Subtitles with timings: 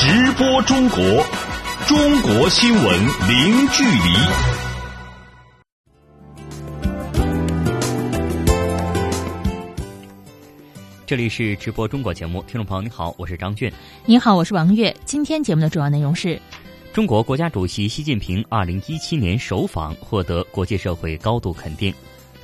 [0.00, 1.00] 直播中国，
[1.88, 2.84] 中国新闻
[3.28, 4.14] 零距离。
[11.04, 13.72] 这里是直播中国节目，听众朋友你好，我是张俊。
[14.04, 14.94] 你好，我是王悦。
[15.04, 16.40] 今天节目的主要内容是：
[16.92, 21.92] 中国国家主席习近平二零一七年首访获得国际社会高度肯定。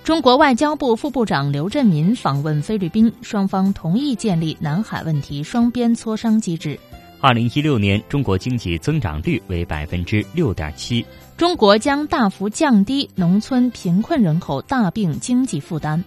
[0.03, 6.77] 中国外交部副部长刘振民访问菲律宾，双方同意建立南海问题双边磋商机制。
[7.25, 11.03] 二零一六年，中国经济增长率为百分之六点七。
[11.39, 16.05] 中国将大幅降低农村贫困人口大病经济负担。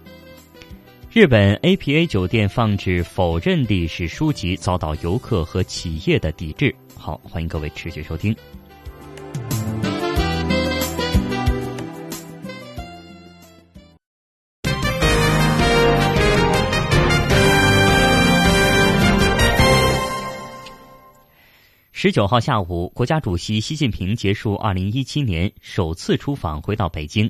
[1.10, 6.72] 日本 APA 酒店放置否认历史书籍，遭到游客和企业的抵制。
[6.94, 8.32] 好，欢迎各位持续收听。
[22.00, 27.28] 十九号下午，国家主席习近平结束二零一七年首次出访，回到北京。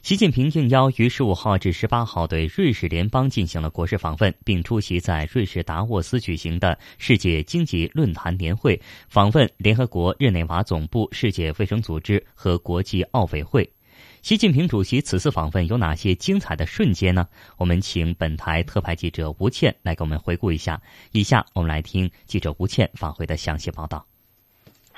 [0.00, 13.70] 习近平应邀于十五号至十八号对瑞士联邦进行了国事访问，并出席在瑞士达沃斯举行的世界经济论坛年会，访问联合国日内瓦总部、世界卫生组织和国际奥委会。
[14.26, 17.28] 习近平主席此次访问有哪些精彩的瞬间呢？
[17.58, 20.80] 我们请本台特派记者吴倩来给我们回顾一下。
[21.12, 24.04] 以下我们来听记者吴倩访回的详细报道。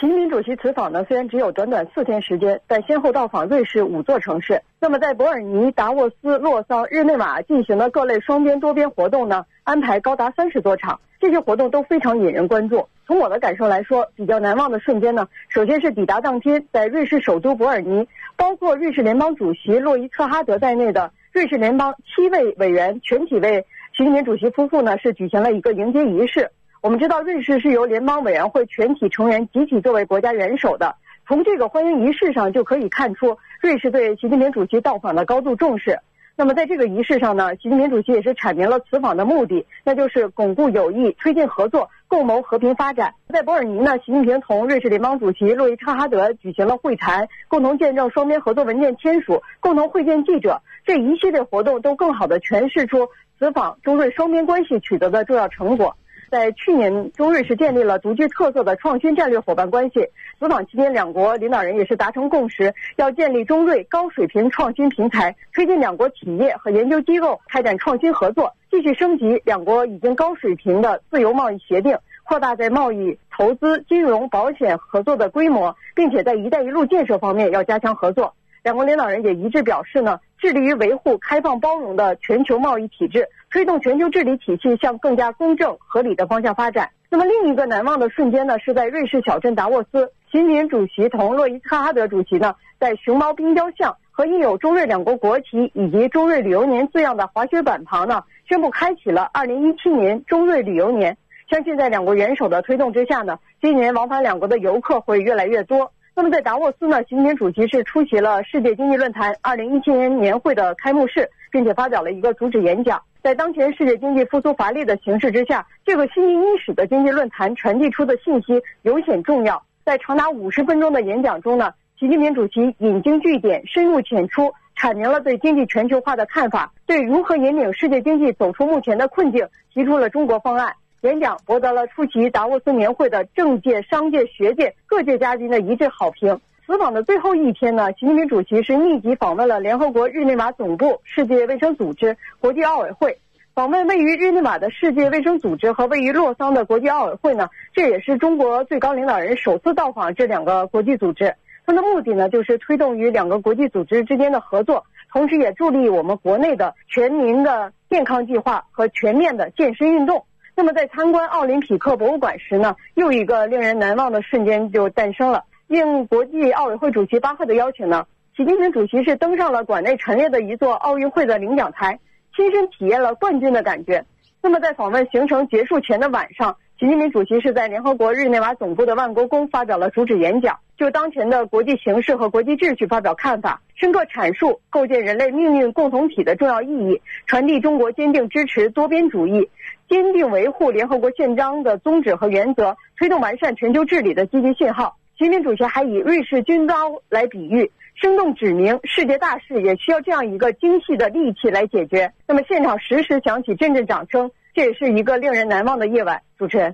[0.00, 4.62] 习近平主席此访呢，虽然只有短短四天时间，但先后到访瑞士五座城市。
[4.80, 12.88] 那么在伯尔尼、达沃斯、洛桑、日内瓦进行的各类双边、多边活动呢，安排高达三十多场，这些活动都非常引人关注。
[13.06, 18.06] 从我的感受来说，比较难忘的瞬间呢，首先是抵达当天，在瑞士首都伯尔尼，
[18.38, 26.52] 包括瑞士联邦主席洛伊特哈德在内的瑞士联邦七位委员全体为习近平主席夫妇呢，是举行了一个迎接仪式。
[26.80, 30.94] 我们知道，瑞士是由联邦委员会全体成员集体作为国家元首的。
[31.26, 35.98] 从这个欢迎仪式上就可以看出，瑞士对习近平主席到访的高度重视。
[36.40, 43.12] 那么，在这个仪式上呢，习近平主席也是阐明了此访的目的，那就是巩固友谊、推进合作、共谋和平发展。
[43.28, 50.62] 在伯尔尼呢，习近平同瑞士联邦主席洛伊特哈德举行了会谈，共同见证双边合作文件签署，共同会见记者。
[50.86, 55.96] 这一系列活动都更好地诠释出此访中瑞双边关系取得的重要成果。
[56.30, 60.06] 在去年，中瑞是建立了独具特色的创新战略伙伴关系。
[60.38, 78.34] 此访期间，两国领导人也是达成共识，要建立中瑞高水平创新平台，推进两国企业和研究机构开展创新合作，继续升级两国已经高水平的自由贸易协定，扩大在贸易、投资、金融、保险合作的规模，并且在“一带一路”建设方面要加强合作。
[78.62, 83.26] 两国领导人也一致表示呢，致力于维护开放包容的全球贸易体制。
[83.50, 86.90] 推动全球治理体系向更加公正合理的方向发展。
[87.10, 101.16] 那么另一个难忘的瞬间呢，是在瑞士小镇达沃斯，习近平主席同洛伊特哈德主席呢，在熊猫冰雕像和印有中瑞两国国旗以及中瑞旅游年字样的滑雪板旁呢，宣布开启了2017年中瑞旅游年。
[101.50, 105.90] 相信在两国元首的推动之下呢，今年往返两国的游客会越来越多。
[106.14, 113.00] 那么在达沃斯呢，习近平主席是出席了世界经济论坛2017年年会的开幕式，并且发表了一个主旨演讲。
[113.28, 119.62] 在当前世界经济复苏乏力的形势之下，这个新经伊始的经济论坛传递出的信息尤显重要。
[119.84, 130.72] 在长达五十分钟的演讲中呢，习近平主席引经据典、深入浅出，阐明了对经济全球化的看法，对如何引领世界经济走出目前的困境提出了中国方案。
[131.02, 136.40] 演讲博得了出席达沃斯年会的政界、商界、学界各界嘉宾的一致好评。
[136.68, 143.16] 此访的最后一天呢，习近平主席是密集访问了联合国日内瓦总部、世界卫生组织、国际奥委会。
[143.54, 151.34] 访问位于日内瓦的世界卫生组织和位于洛桑的国际奥委会呢，这也是中国最高领导人首次到访这两个国际组织。
[151.64, 160.26] 它的目的呢，就是推动与两个国际组织之间的合作，同时也助力我们国内的全民的健康计划和全面的健身运动。
[160.54, 165.44] 那么，在参观奥林匹克博物馆时呢，又一个令人难忘的瞬间就诞生了。
[165.68, 171.98] 应国际奥委会主席巴赫的邀请呢，习近平主席是登上了馆内陈列的一座奥运会的领奖台，
[172.34, 174.02] 亲身体验了冠军的感觉。
[174.40, 189.50] 那么在访问行程结束前的晚上，习近平主席是在联合国日内瓦总部的万国宫发表了主旨演讲，就当前的国际形势和国际秩序发表看法，深刻阐述构建人类命运共同体的重要意义，传递中国坚定支持多边主义、
[189.86, 194.96] 坚定维护联合国宪章的宗旨和原则，推动完善全球治理的积极信号。
[195.18, 196.74] 习近平主席还以瑞士军刀
[197.08, 202.08] 来比喻，生动指明世界大事也需要这样一个精细的利器来解决。
[202.24, 206.22] 那么现场时时响起阵阵掌声，这也是一个令人难忘的夜晚。
[206.36, 206.72] 主持人。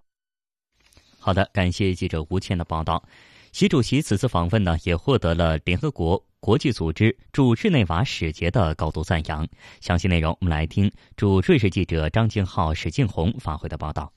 [1.18, 3.02] 好的，感谢记者吴倩的报道。
[3.50, 9.48] 习主席此次访问呢，也获得了联合国国际组织驻日内瓦使节的高度赞扬。
[9.80, 14.12] 详细内容，我们来听驻瑞士记者张静浩、史静红发回的报道。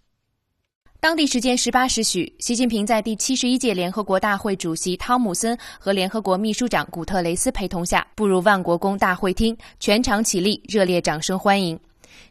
[0.99, 11.79] 当地时间十八时许，习近平在第七十一届联合国大会主席汤姆森和联合国秘书长古特雷斯陪同下，步入万国宫大会厅，全场起立，热烈掌声欢迎。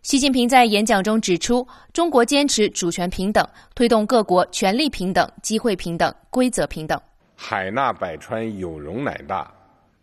[0.03, 3.47] 习近平在演讲中指出，中国坚持主权平等，
[3.77, 7.01] 推动各国权力平等、机会平等、规则平等。
[7.37, 9.49] 海纳百川，有容乃大，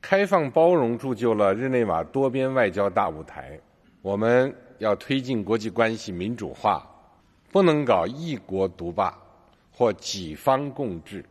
[0.02, 3.60] 开放包容铸就了日内瓦多边外交大舞台。
[4.02, 6.86] 我们要推进国际关系民主化，
[7.54, 9.16] 不能搞一国独霸
[9.72, 11.24] 或几方共治。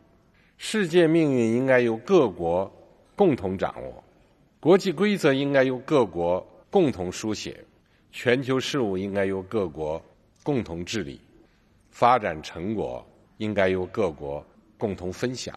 [0.57, 2.71] 世界命运应该由各国
[3.13, 4.01] 共同掌握，
[4.61, 7.61] 国际规则应该由各国共同书写。
[8.13, 10.01] 全球事务应该由各国
[10.43, 11.19] 共同治理，
[11.89, 13.05] 发展成果
[13.35, 14.41] 应该由各国
[14.77, 15.53] 共同分享。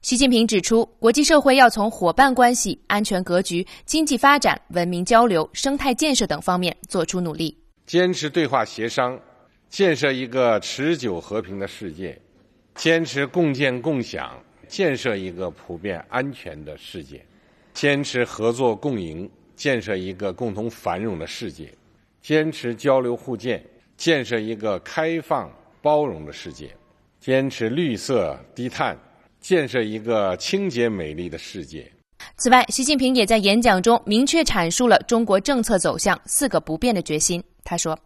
[0.00, 7.54] 习近平指出，国际社会要从伙伴关系、安全格局、经济发展、文明交流、生态建设等方面做出努力，
[7.84, 9.20] 坚持对话协商，
[9.68, 12.14] 建设一个持久和平的世界；
[12.74, 17.18] 坚持共建共享，建设一个普遍安全的世界；
[17.74, 21.72] 坚持合作共赢，建设一个共同繁荣的世界。
[22.22, 23.62] 坚持交流互鉴，
[23.96, 25.48] 建设一个开放
[25.80, 26.66] 包容的世界；
[27.20, 28.98] 坚持绿色低碳，
[29.40, 31.88] 建设一个清洁美丽的世界。
[32.36, 37.42] 此外，习近平也在演讲中明确阐述了中国政策走向四个不变的决心。
[37.62, 37.96] 他说：“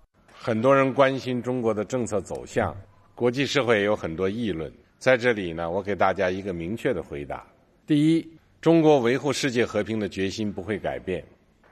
[0.42, 2.74] 很多人关心中国的政策走向，
[3.14, 4.72] 国际社会也有很多议论。
[4.98, 7.46] 在这里呢，我给大家一个明确的回答：
[7.86, 8.26] 第一，
[8.58, 11.22] 中国维护世界和平的决心不会改变；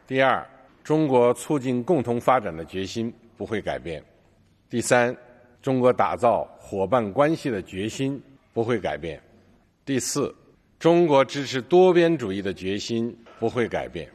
[0.07, 0.47] 第二。”
[0.85, 4.03] 中国促进共同发展的决心不会改变。
[4.71, 5.15] 第三，
[5.61, 8.19] 中国打造伙伴关系的决心
[8.55, 9.21] 不会改变。
[9.85, 10.35] 第四，
[10.79, 14.09] 中国支持多边主义的决心不会改变。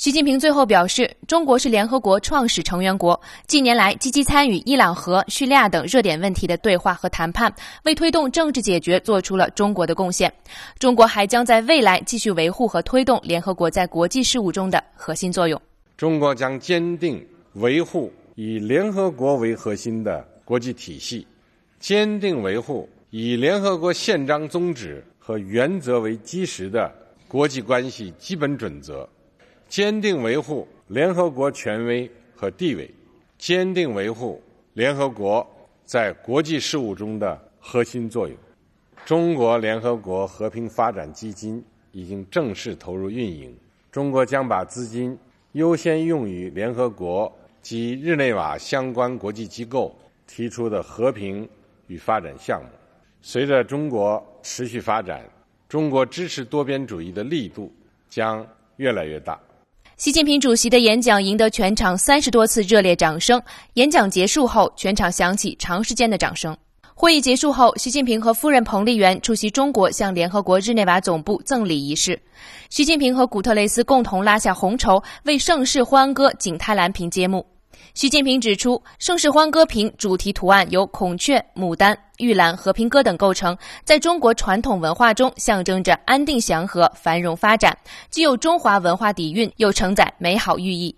[0.00, 7.54] 习近平最后表示，中国是联合国创始成员国，近年来积极参与伊朗和叙利亚等热点问题的对话和谈判，
[7.84, 10.32] 为推动政治解决做出了中国的贡献。
[10.78, 15.60] 中国还将在未来继续维护和推动联合国在国际事务中的核心作用。
[15.98, 17.22] 中国将坚定
[17.56, 21.26] 维护以联合国为核心的国际体系，
[21.78, 26.90] 坚定维护以联合国宪章宗旨和原则为基石的
[27.28, 29.06] 国际关系基本准则，
[29.70, 32.92] 坚定维护联合国权威和地位，
[33.38, 35.48] 坚定维护联合国
[35.84, 38.36] 在国际事务中的核心作用。
[39.06, 43.56] 中国联合国和平发展基金已经正式投入运营，
[43.92, 45.16] 中国将把资金。
[45.52, 47.32] 优先用于联合国
[47.62, 49.96] 及日内瓦相关国际机构
[50.26, 51.48] 提出的和平
[51.86, 52.68] 与发展项目。
[53.20, 55.24] 随着中国持续发展，
[55.68, 57.72] 中国支持多边主义的力度
[58.08, 58.44] 将
[58.76, 59.40] 越来越大。
[60.00, 63.38] 习近平主席的演讲赢得全场三十多次热烈掌声。
[63.74, 66.56] 演讲结束后，全场响起长时间的掌声。
[66.94, 72.18] 会议结束后，习近平和夫人彭丽媛出席中国向联合国日内瓦总部赠礼仪式。
[72.70, 77.44] 习近平和古特雷斯共同拉下红绸，为盛世欢歌景泰蓝屏揭幕。
[77.94, 87.76] 习近平指出，盛世欢歌瓶主题图案由孔雀、牡丹、玉兰、和平鸽等构成，在中国传统文化中象征着安定祥和、繁荣发展，
[88.08, 90.94] 既有中华文化底蕴，又承载美好寓意。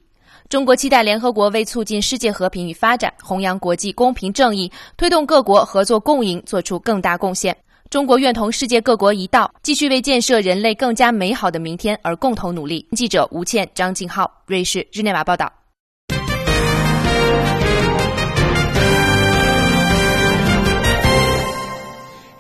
[0.48, 7.56] 中国期待联合国为促进世界和平与发展、弘扬国际公平正义、推动各国合作共赢做出更大贡献。
[7.88, 12.86] 中国愿同世界各国一道，继续为建设人类更加美好的明天而共同努力。
[12.92, 15.50] 记者吴倩、张静浩，瑞士日内瓦报道。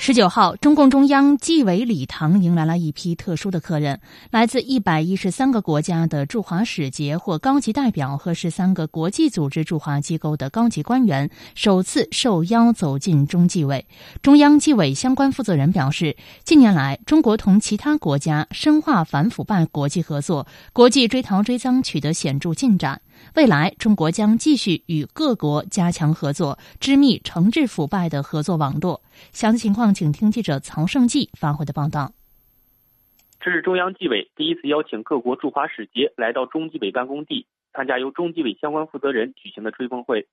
[0.04, 4.00] 十九号，中共中央纪委礼堂迎来了一批特殊的客人，
[4.32, 13.86] 来自一百一十三个国家的驻华使节或高级代表和十三个国际组织驻华机构的高级官员首次受邀走进中纪委。
[14.22, 23.00] 中央纪委相关负责人表示，近年来，中国同其他国家深化反腐败国际合作，国际追逃追赃取得显著进展。
[23.34, 29.00] 未来，中国将继续与各国加强合作，织密惩治腐败的合作网络。
[29.32, 32.12] 详细情况，请听记者曹胜记发回的报道。
[33.40, 40.26] 这是中央纪委第一次邀请各国驻华使节来到中纪委办公地，参加由中纪委相关负责人举行的吹风会。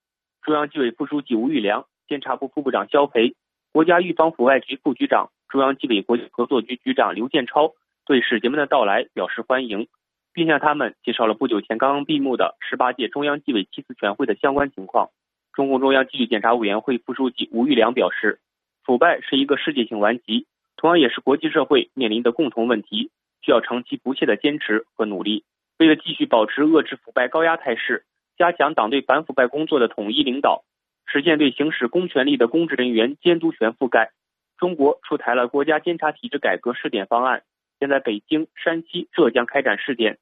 [0.43, 3.33] 中央纪委副书记吴玉良、监察部副部长肖培、
[3.71, 7.73] 国家预防腐败局副局长、中央纪委国际合作局局长刘建超
[8.05, 9.87] 对使节们的到来表示欢迎。
[10.33, 15.09] 并向他们介绍了不久前刚刚闭幕的十八届中央纪委七次全会的相关情况。
[15.53, 18.39] 中共中央纪律检查委员会副书记吴玉良表示，
[18.83, 25.43] 腐败是一个世界性顽疾，同样也是国际社会面临的共同问题，需要长期不懈的坚持和努力。
[25.77, 28.05] 为了继续保持遏制腐败高压态势，
[28.37, 30.63] 加强党对反腐败工作的统一领导，
[31.05, 34.11] 实现对行使公权力的公职人员监督权覆盖，
[34.57, 37.43] 中国出台了国家监察体制改革试点方案，
[37.79, 40.17] 现在北京、山西、浙江开展试点，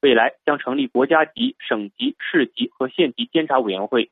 [0.00, 4.10] 未来将成立国家级、省级、市级和县级监察委员会。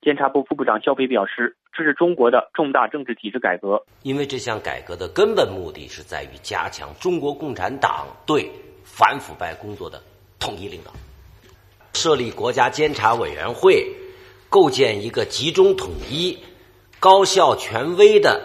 [0.00, 3.84] 监察部副部长肖飞表示，这是中国的重大政治体制改革。
[4.02, 8.50] 因为这项改革的根本目的是在于加强中国共产党对
[8.84, 10.02] 反腐败工作的
[10.40, 10.92] 统一领导，
[11.94, 13.86] 设立国家监察委员会，
[14.48, 16.36] 构建一个集中统一、
[16.98, 18.42] 高效权威的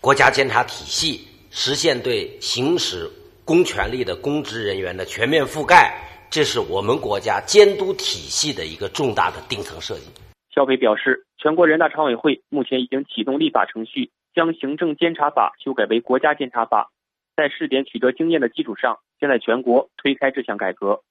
[0.00, 3.08] 国家监察体系，实现对行使
[3.44, 5.94] 公权力的公职人员的全面覆盖，
[6.30, 10.10] 这是我们国家监督体系的一个重大的顶层设计。
[10.54, 16.90] 肖飞表示，全国人大常委会目前已经启动立法程序，将行政监察法修改为国家监察法。
[17.36, 21.02] 在试点取得经验的基础上，现在全国推开这项改革。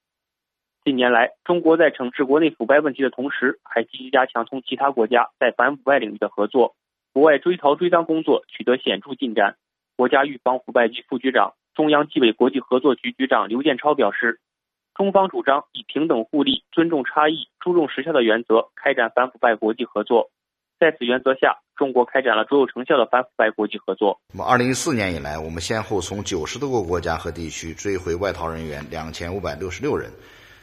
[0.83, 6.75] 近年来，中国在惩治国内腐败问题的同时，还积极加强同其他国家在反腐败领域的合作，
[7.13, 9.55] 国外追逃追赃工作取得显著进展。
[9.97, 14.39] 国家预防腐败局副局长、中央纪委国际合作局局长刘建超表示。
[14.95, 20.31] 中方主张以平等互利、尊重差异、注重实效的原则开展反腐败国际合作。
[20.79, 24.19] 在此原则下，中国开展了卓有成效的反腐败国际合作。
[24.33, 30.11] 那么，二零一四年以来，我们先后从九十多个国家和地区追回外逃人员两千五百六十六人，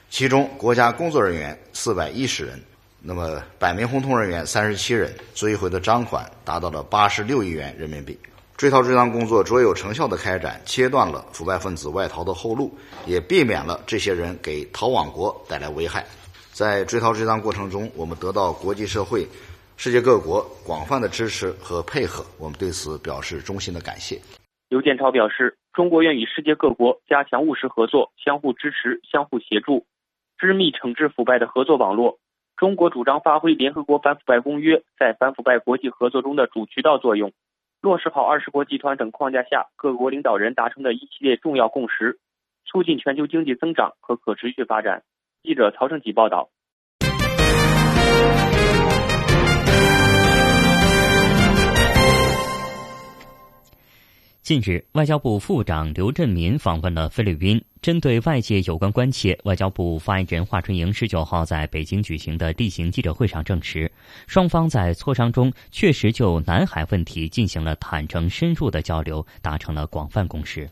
[0.09, 2.61] 其中国家工作人员四百一十人，
[3.01, 8.19] 那么百名红通人员三十七人，追回的赃款达到了八十六亿元人民币。
[8.57, 12.73] 追逃追赃工作卓有成效的开展，切断了腐败分子外逃的后路，
[13.05, 16.07] 也避免了这些人给逃亡国带来危害。
[16.53, 19.27] 在追逃追赃过程中，我们得到国际社会、
[19.77, 24.21] 世界各国广泛的支持和配合，我们对此表示衷心的感谢。
[24.69, 29.85] 刘建超表示，中国愿与世界各国加强务实合作，相互支持、相互协助，
[30.39, 32.21] 织密惩治腐败的合作网络。
[32.57, 37.33] 中国主张发挥联合国反腐败公约在反腐败国际合作中的主渠道作用。
[37.85, 42.19] 落实好二十国集团等框架下各国领导人达成的一系列重要共识，
[42.65, 45.03] 促进全球经济增长和可持续发展。
[45.43, 46.49] 记者曹胜吉报道。
[54.41, 57.63] 近日，外交部副部长刘振民访问了菲律宾。
[57.85, 63.93] 针对外界有关关切，外交部发言人华春莹十九号在北京举行的例行记者会上证实，
[64.27, 70.67] 双方在磋商中确实就南海问题进行了坦诚深入的交流，达成了广泛共识。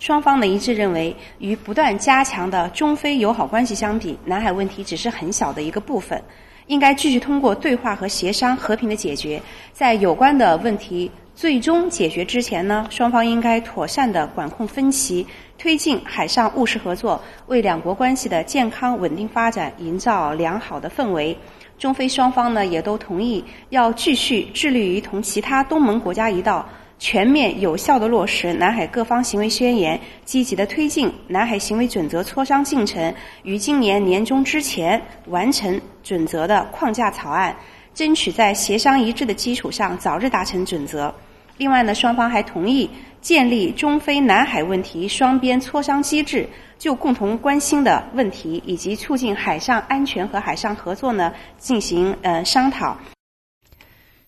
[0.00, 6.20] 双方呢一致认为，与不断加强的中非友好关系相比，南海问题只是很小的一个部分，
[6.66, 9.40] 应该继续通过对话和协商和平的解决，
[9.72, 11.08] 在有关的问题。
[11.34, 15.26] 最终解决之前呢，双方应该妥善的管控分歧，
[15.58, 21.36] 推进海上务实合作，为两国关系的健康稳定发展营造良好的氛围。
[21.78, 33.12] 中非双方呢也都同意要继续致力于同其他东盟国家一道，全面有效的落实南海各方行为宣言，积极的推进南海行为准则磋商进程，
[33.42, 37.56] 于今年年中之前完成准则的框架草案。
[37.94, 41.14] 争取在协商一致的基础上早日达成准则。
[41.58, 42.88] 另外呢，双方还同意
[43.20, 52.96] 建立中非南海问题双边磋商机制，就共同关心的问题以及促进海上安全和海上合作呢进行呃商讨。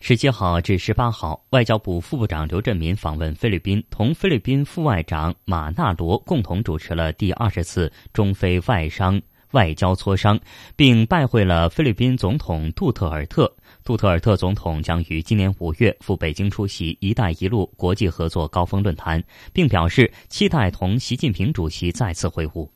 [0.01, 9.23] 十七号至十八号，外交部副部长刘振民访问菲律宾，同菲律宾副外长马纳罗共同主持了第二十次中非外商。
[9.55, 10.39] 外交磋商，
[10.77, 13.51] 并拜会了菲律宾总统杜特尔特。
[13.85, 22.69] 杜特尔特总统将于今年五月赴北京出席“一带一路”国际合作高峰论坛，并表示期待同习近平主席再次会晤。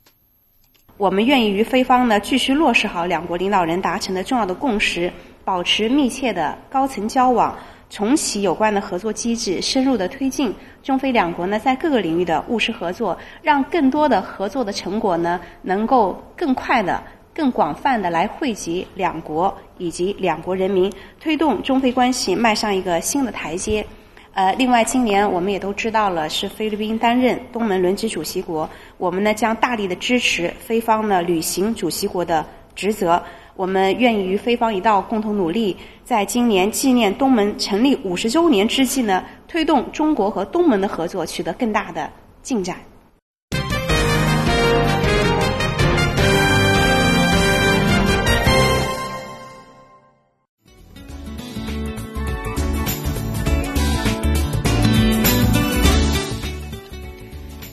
[0.97, 5.13] 我们愿意与菲方呢继续落实好两国领导人达成的重要的共识，
[5.45, 7.57] 保持密切的高层交往。
[7.91, 17.03] 重启有关的合作机制，深入的推进中非两国呢在各个领域的务实合作，让更多的合作的成果呢能够更快的、
[17.35, 23.87] 更广泛的来惠及两国以及两国人民，推动中非关系迈上一个新的台阶。
[24.35, 28.69] 呃，另外今年我们也都知道了，是菲律宾担任东盟轮值主席国，
[28.99, 32.45] 我们呢将大力的支持菲方呢履行主席国的
[32.77, 33.21] 职责。
[33.59, 42.09] 我们愿意与非方一道共同努力在今年纪念东盟成立五十周年之际呢推动中国和东盟的合作取得更大的
[42.41, 42.79] 进展。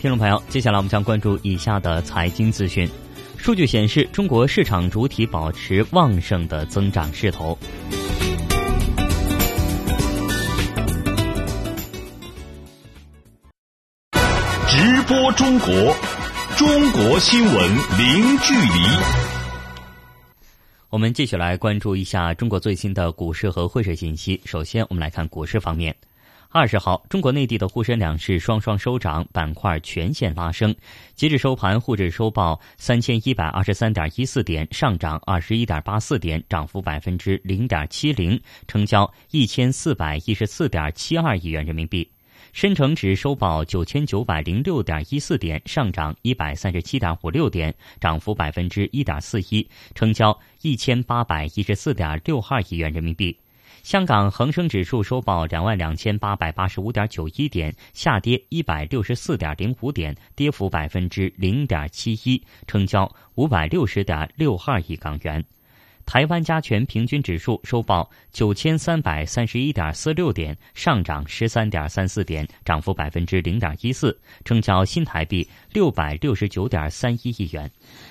[0.01, 2.89] 听众朋友接下来我们将关注以下的财经资讯。
[3.45, 7.55] 数据显示，中国市场主体保持旺盛的增长势头。
[14.67, 15.95] 直播中国，
[16.57, 17.55] 中国新闻
[17.99, 18.79] 零距离。
[20.89, 24.41] 我们继续来关注一下中国最新的股市和汇市信息。
[24.43, 25.95] 首先，我们来看股市方面。
[26.55, 30.74] 二十号，中国内地的沪深两市双双收涨，板块全线拉升。
[31.13, 42.09] 截至收盘，沪指收报三千一百二十三点一四点，上涨二十一点八四点，涨幅百分之零点七零，成交一千四百一十四点七二亿元人民币。
[42.53, 53.38] 深成指收报九千九百零六点一四点，上涨一百三十七点五六点，涨幅百分之一点四一，成交一千八百一十四点六二亿元人民币。
[53.84, 65.45] 香港恒生指数收报两万两千八百八十五点九一点，下跌一百六十四点零五点，跌幅百分之零点七一，成交五百六十点六二亿港元。
[66.05, 77.69] 台湾加权平均指数收报九千三百三十一点四六点，上涨十三点三四点，涨幅百分之零点一四，成交新台币六百六十九点三一亿元。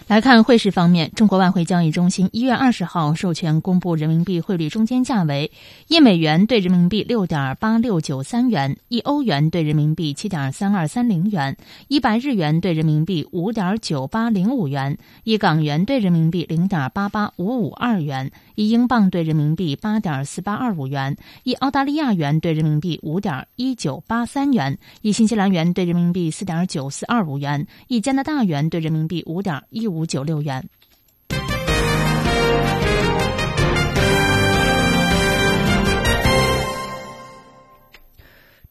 [0.09, 5.51] 来看汇市方面，中国外汇交易中心一月二十号授权公布人民币汇率中间价为：
[5.89, 11.57] 一美元兑人民币六点八六九三元，一欧元兑人民币七点三二三零元，
[11.89, 29.85] 一百日元兑人民币五点九八零五元，一港元兑人民币零点八八五五二二元，一英镑兑人民币八点四八二五元，一澳大利亚元兑人民币五点一九八三元，一新西兰元兑人民币四点九四二五元，一加拿大元兑人民币五点一。
[29.95, 30.69] 五九六元。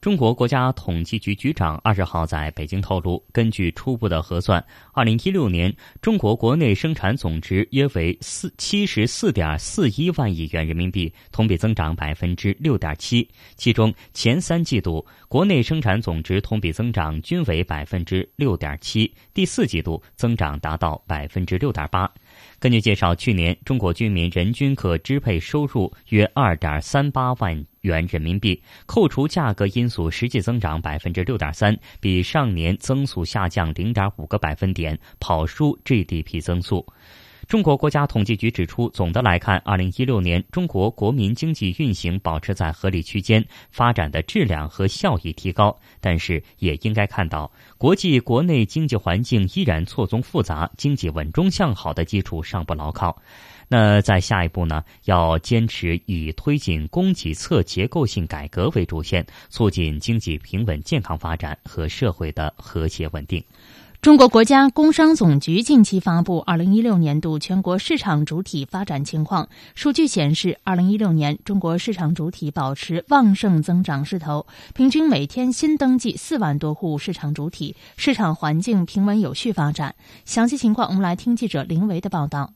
[0.04, 4.62] 中国国家统计局局长二十号在北京透露，根据初步的核算，
[4.92, 13.26] 二零一六年中国国内生产总值约为四七十四点四一万亿元人民币，同比增长百分之六点七。
[13.56, 22.12] 其中前三季度国内生产总值同比增长均为百分之六点七，第四季度增长达到百分之六点八。
[22.58, 36.84] 根据介绍，去年中国居民人均可支配收入约二点三八万元人民币，扣除价格因素，实际增长百分之六点三，比上年增速下降零点五个百分点，跑输 GDP 增速。
[37.46, 45.78] 中国国家统计局指出，总的来看，二零一六年中国国民经济运行保持在合理区间，发展的质量和效益提高。
[46.00, 53.20] 但是，也应该看到，国际国内经济环境依然错综复杂，经济稳中向好的基础尚不牢靠。
[53.68, 63.42] 那在下一步呢，要坚持以推进供给侧结构性改革为主线，促进经济平稳健康发展和社会的和谐稳定。
[64.02, 69.48] 中国国家工商总局近期发布二零一六年度全国市场主体发展情况。
[69.74, 79.94] 数据显示，二零一六年中国市场主体保持旺盛增长势头，平均每天新登记四万多户市场主体，市场环境平稳有序发展。
[80.26, 82.52] 详细情况，我们来听记者林维的报道。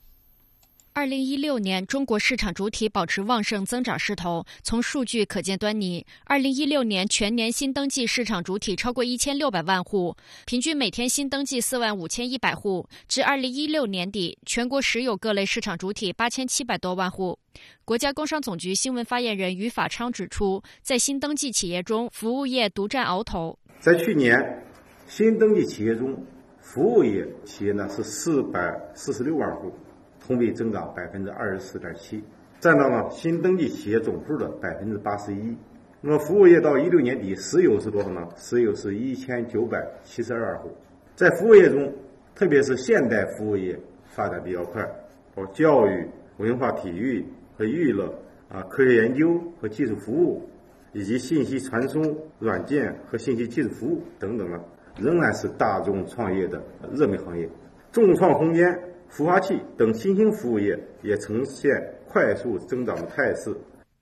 [0.98, 4.44] 二零一六年，中国市场主体保持旺盛增长势头。
[4.64, 6.04] 从数据可见端倪。
[6.24, 12.84] 二零一六年全年新登记市场主体超过一千六百万户，平均每天新登记四万五千一百户。
[13.06, 17.38] 至二零一六年底，全国实有各类市场主体八千七百多万户。
[17.84, 23.56] 国家工商总局新闻发言人于法昌指出，在新登记企业中，服务业独占鳌头。
[23.78, 24.36] 在去年，
[25.06, 26.12] 新登记企业中，
[26.60, 28.60] 服务业企业呢是四百
[28.96, 29.72] 四十六万户。
[30.28, 32.22] 同比增长百分之二十四点七，
[32.60, 35.56] 占到了新登记企业总数的百分之八十一。
[36.02, 38.28] 那么服务业到一六年底，实有是多少呢？
[38.36, 40.70] 实有是一千九百七十二户。
[41.16, 41.90] 在服务业中，
[42.34, 44.82] 特别是现代服务业发展比较快，
[45.34, 47.24] 包括教育、文化体育
[47.56, 48.12] 和娱乐
[48.50, 50.46] 啊，科学研究和技术服务，
[50.92, 52.00] 以及信息传输、
[52.38, 54.60] 软件和信息技术服务等等呢，
[55.00, 56.62] 仍然是大众创业的
[56.92, 57.48] 热门行业，
[57.90, 58.78] 众创空间。
[59.10, 61.70] 孵化器等新兴服务业也呈现
[62.06, 63.56] 快速增长的态势。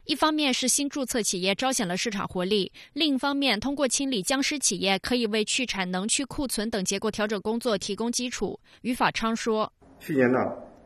[0.05, 8.57] 一方面是新注册企业彰显了市场活力，另一方面，通过清理僵尸企业，可以为去产能、去库存等结构调整工作提供基础。
[8.83, 10.39] 于法昌说：“去年呢，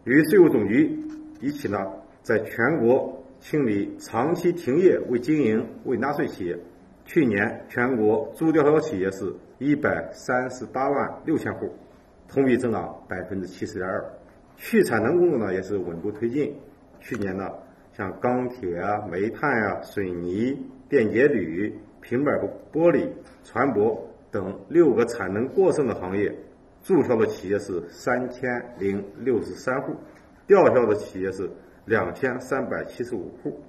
[0.05, 0.99] 与税务总局
[1.43, 1.77] 一起呢，
[2.23, 6.59] 在全国清理长期停业未经营、未纳税企业。
[7.05, 11.71] 去年全国注吊销企业是一百三十八万六千户。”
[12.33, 14.05] 同比增长百分之七十点二，
[14.57, 16.55] 去产能工作呢也是稳步推进。
[17.01, 17.51] 去年呢，
[17.93, 20.57] 像钢铁啊、煤炭啊、水泥、
[20.89, 22.33] 电解铝、平板
[22.73, 23.09] 玻璃、
[23.43, 23.99] 船舶
[24.31, 26.33] 等六个产能过剩的行业，
[26.85, 29.97] 注销的企业是三千零六十三户，
[30.47, 31.51] 吊销的企业是
[31.85, 33.61] 两千三百七十五户。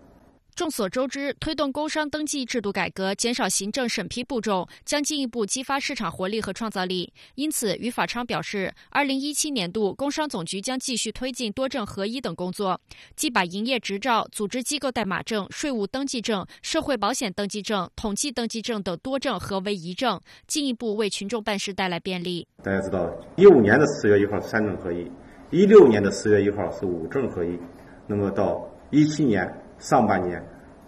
[0.54, 7.12] 众所周知，推动工商登记制度改革，减少行政审批步骤，将进一步激发市场活力和创造力。
[7.36, 12.80] 因此，于法昌表示，二零一七年度工商总局将继续推进多证合一等工作，
[13.16, 22.46] 即把营业执照、组织机构代码证、税务登记证、社会保险登记证、统计登记证等多证合为一证，进一步为群众办事带来便利。
[22.62, 25.10] 大家知道，一五年的十月一号是三证合一，
[25.50, 27.58] 一六年的十月一号是五证合一，
[28.06, 29.50] 那么到一七年。
[29.82, 30.40] 上半年，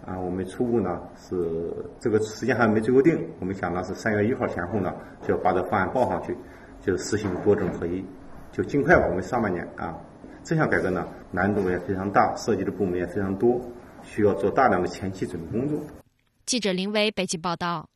[0.06, 6.34] 啊，我们初步呢是这个时间还没最后定，我们想呢是三月一号前后呢就要把这方案报上去，
[6.80, 8.04] 就实行多证合一，
[8.52, 9.04] 就尽快吧。
[9.08, 9.98] 我们上半年啊，
[10.44, 13.60] 这项改革呢难度也非常大，涉及的部门也非常多，
[14.04, 15.78] 需要做大量的前期准备工作。
[16.46, 17.88] 记者林威北京报道。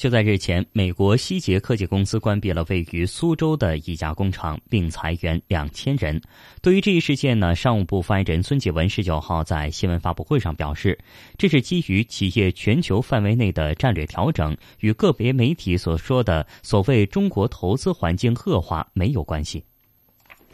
[0.00, 6.18] 就在日前，美国希捷科技公司关闭了位于苏州的一家工厂，并裁员两千人。
[6.62, 10.98] 对于这一事件呢，商务部发言人孙继文十九号在新闻发布会上表示，
[11.36, 19.62] 这是基于企业全球范围内的战略调整，与个别媒体所说的所谓中国投资环境恶化没有关系。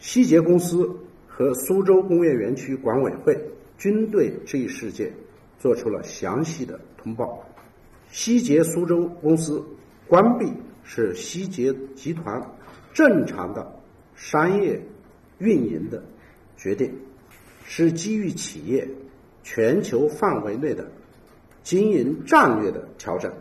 [0.01, 0.85] 希捷公司
[1.25, 3.33] 和苏州工业园区管委会
[3.77, 5.09] 均对这一事件
[5.57, 7.41] 做出了详细的通报。
[8.17, 9.63] 希捷苏州公司
[10.07, 10.51] 关闭
[10.83, 12.41] 是希捷集团
[12.91, 13.79] 正常的
[14.15, 14.81] 商业
[15.37, 16.03] 运营的
[16.57, 16.91] 决定，
[17.63, 18.89] 是基于企业
[19.43, 20.89] 全球范围内的
[21.61, 23.31] 经营战略的调整。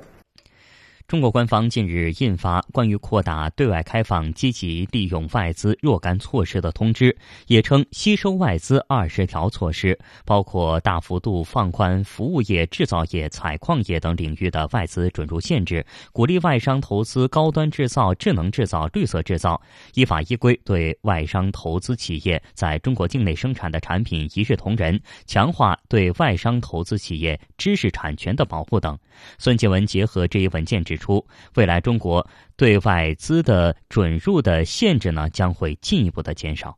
[1.08, 7.16] 中国官方近日印发关于扩大对外开放、积极利用外资若干措施的通知，
[7.46, 19.60] 也称吸收外资二十条措施，包括大幅度放宽服务业、制造业、采矿业等领域的外资准入限制，鼓励外商投资高端制造、智能制造、绿色制造，
[19.94, 28.98] 依法依规对外商投资企业在中国境内生产的产品一视同仁，强化对外商投资企业知识产权的保护等。
[29.38, 30.95] 孙继文结合这一文件指。
[30.96, 36.76] 指出，未来中国对外资的准入的限制呢，将会进一步的减少。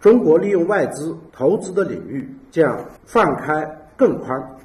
[0.00, 4.58] 中国利用外资投资的领域将放开更宽，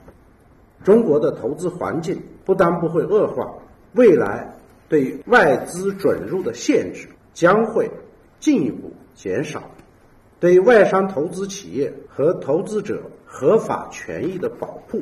[0.84, 3.54] 中国的投资环境不但不会恶化，
[3.94, 4.54] 未来
[4.88, 7.90] 对外资准入的限制将会
[8.40, 9.64] 进一步减少，
[10.40, 15.02] 对外商投资企业和投资者合法权益的保护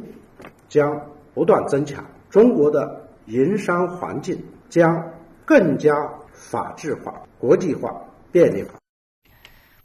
[0.69, 2.05] 将不断增强。
[2.29, 3.02] 中国的。
[3.27, 4.37] 营商环境
[4.69, 4.87] 将
[5.45, 5.91] 更加
[6.33, 7.89] 法治化、国际化、
[8.31, 8.75] 便利化。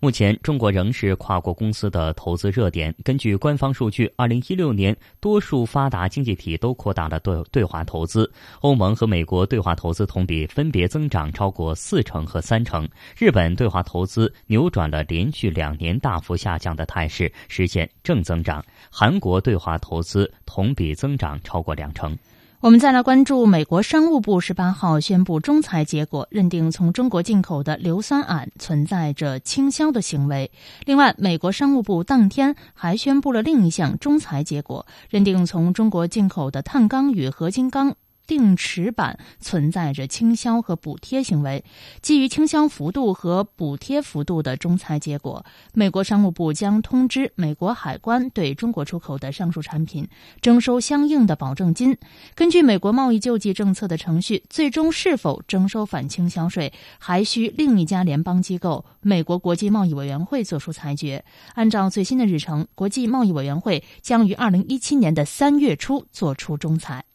[0.01, 2.95] 目前，中国仍是跨国公司的投资热点。
[3.03, 8.31] 根据官方数据，二零一六年，多数发达经济体都扩大了对对华投资。
[8.61, 12.89] 欧盟和美国对华投资同比分别增长超过四成和三成。
[13.17, 18.65] 日本对华投资扭转了连续两年大幅下降的态势，实现正增长。
[18.93, 22.17] 韩国对华投资同比增长超过两成。
[22.61, 30.51] 我们再来关注，美国商务部十八号宣布仲裁结果，认定从中国进口的硫酸铵存在着倾销的行为。
[30.85, 37.95] 另外，美国商务部当天还宣布了另一项仲裁结果，认定从中国进口的碳钢与合金钢。
[38.29, 41.65] 定尺板存在着倾销和补贴行为，
[42.03, 50.07] 基于倾销幅度和补贴幅度的仲裁结果，美国商务部将通知美国海关对中国出口的上述产品
[50.43, 51.97] 征收相应的保证金。
[52.35, 61.25] 根据美国贸易救济政策的程序，最终是否征收反倾销税，还需另一家联邦机构——美国国际贸易委员会作出裁决。
[61.55, 67.08] 按照最新的日程，国际贸易委员会将于二零一七年的三月初作出仲裁。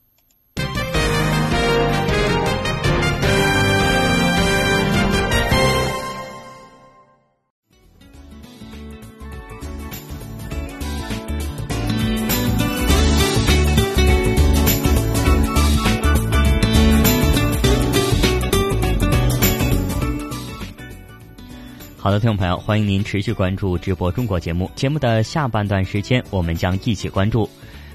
[22.03, 24.69] 好的，听众朋友，欢迎您持续关注直播中国节目。
[24.75, 27.49] 节目的下半段时间，我们将一起关注：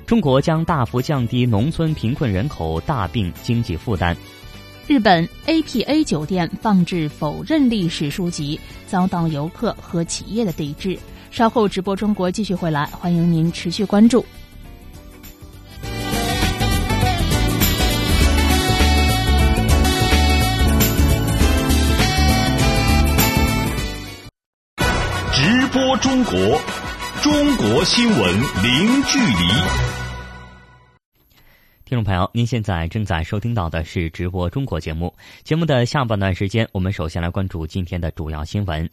[0.07, 4.17] 中国将大幅降低农村贫困人口大病经济负担；
[4.87, 10.99] 日本 APA 酒店放置否认历史书籍，遭到游客和企业的抵制。
[11.31, 14.25] 稍后直播中国继续回来，欢迎您持续关注。
[25.89, 26.33] 播中国，
[27.23, 29.49] 中国新闻零距离。
[31.87, 35.17] 听众朋友，您现在正在收听到的是直播中国节目。
[35.45, 38.87] 节目的下半段时间，我们首先来关注今天的主要新闻。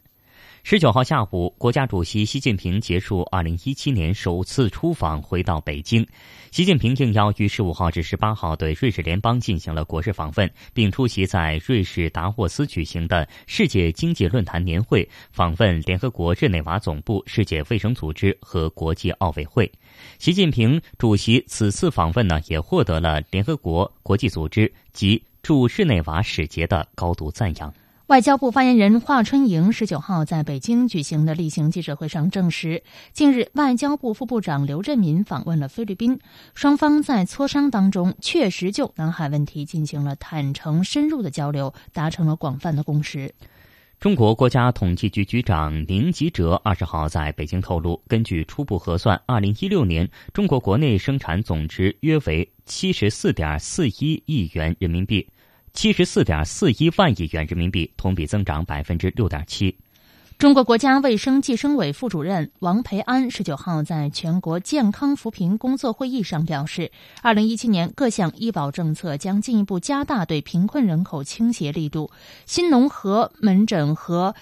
[0.68, 6.04] 十九号下午，国家主席习近平结束二零一七年首次出访，回到北京。
[6.50, 19.70] 习近平应邀于十五号至十八号对瑞士联邦进行了国事访问，并出席在瑞士达沃斯举行的世界经济论坛年会，访问联合国日内瓦总部、世界卫生组织和国际奥委会。
[20.18, 27.72] 习近平主席此次访问呢，也获得了联合国、国际组织及驻日内瓦使节的高度赞扬。
[28.06, 36.20] 外交部发言人华春莹十九号在北京举行的例行记者会上证实，近日外交部副部长刘振民访问了菲律宾，
[36.54, 43.34] 双方在磋商当中确实就南海问题进行了坦诚深入的交流，达成了广泛的共识。
[43.98, 55.26] 中国国家统计局局长宁吉喆二十号在北京透露，根据初步核算，二零一六年中国国内生产总值约为七十四点四一亿元人民币。
[55.76, 59.76] 七十四点四一万亿元人民币，同比增长百分之六点七。
[60.38, 72.10] 中国国家卫生计生委副主任王培安十九号在全国健康扶贫工作会议上表示，二零一七年各项医保政策将进一步加大对贫困人口倾斜力度，
[72.46, 74.34] 新农合门诊和。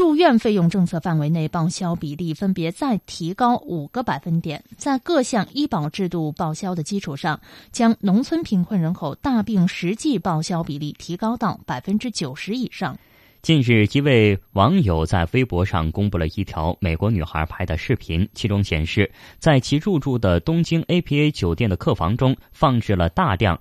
[0.00, 7.38] 住院费用政策范围内报销比例分别再提高五个百分点，在各项医保制度报销的基础上，
[7.70, 12.96] 将农村贫困人口大病实际报销比例提高到百分之九十以上。
[13.42, 23.60] 近日，一位网友在微博上公布了一条美国女孩拍的视频，其中显示，在其入住的东京 APA 酒店的客房中，放置了大量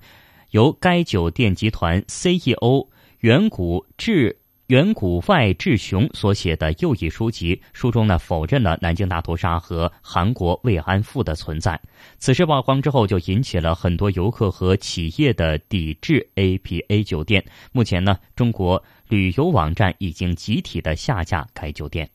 [0.52, 2.88] 由该酒店集团 CEO
[3.20, 4.39] 远古智。
[4.70, 11.80] 远古外志雄所写的又一书籍，书中呢否认了南京大屠杀和韩国慰安妇的存在。
[12.20, 17.44] 此事曝光之后，就引起了很多游客和企业的抵制 APA 酒店。
[17.72, 22.08] 目前呢，中国旅游网站已经集体的下架该酒店。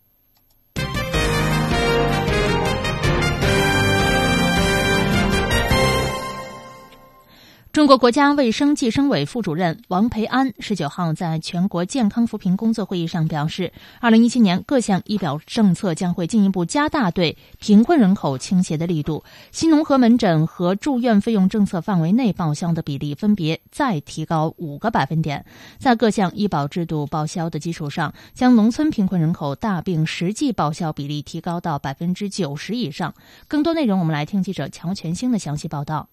[7.74, 25.44] 中国国家卫生计生委副主任王培安十九号在全国健康扶贫工作会议上表示，二零一七年各项医保政策将会进一步加大对贫困人口倾斜的力度，新农合门诊和住院费用政策范围内报销的比例分别再提高五个百分点，
[25.80, 33.12] 在各项医保制度报销的基础上，将农村贫困人口大病实际报销比例提高到百分之九十以上。
[33.48, 36.08] 更多内容，我们来听记者乔全兴的详细报道。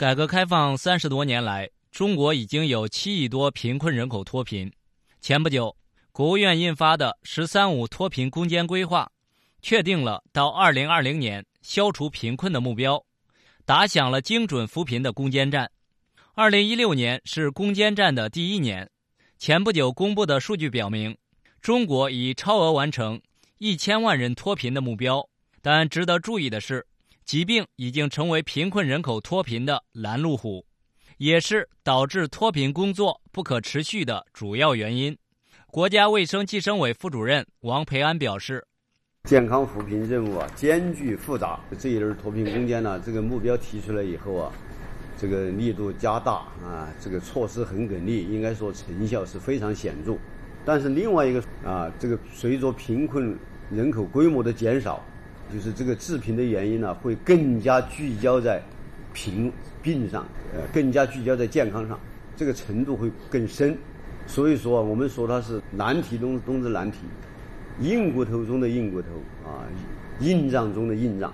[0.00, 4.72] 改革开放三十多年来，中国已经有七亿多贫困人口脱贫。
[5.20, 5.76] 前不久，
[6.10, 9.12] 国务院印发的“十三五”脱贫攻坚规划，
[9.60, 13.04] 确定了到二零二零年消除贫困的目标，
[13.66, 15.70] 打响了精准扶贫的攻坚战。
[16.34, 18.90] 二零一六年是攻坚战的第一年。
[19.36, 21.14] 前不久公布的数据表明，
[21.60, 23.20] 中国已超额完成
[23.58, 25.28] 一千万人脱贫的目标。
[25.60, 26.86] 但值得注意的是。
[27.30, 30.66] 疾病已经成为贫困人口脱贫的拦路虎，
[31.16, 35.16] 也是导致脱贫工作不可持续的主要原因。
[35.68, 38.66] 国家卫生计生委副主任王培安表示
[39.30, 41.60] ：“健康扶贫任务啊，艰巨复杂。
[41.78, 44.52] 这一轮脱贫攻坚呢，这个目标提出来以后啊，
[45.16, 46.32] 这个力度加大
[46.64, 50.16] 啊，这个措施很给力，应该说成效是非常显著。
[50.64, 53.38] 但是另外一个啊，这个随着贫困
[53.70, 55.00] 人口规模的减少。”
[55.52, 58.62] 就是这个致贫的原因呢，会更加聚焦在
[59.12, 61.98] 贫病上，呃，更加聚焦在健康上，
[62.36, 63.76] 这个程度会更深。
[64.26, 66.98] 所以说，我们说它是难题中中的难题，
[67.80, 69.08] 硬骨头中的硬骨头
[69.44, 69.66] 啊，
[70.20, 71.32] 硬仗中的硬仗。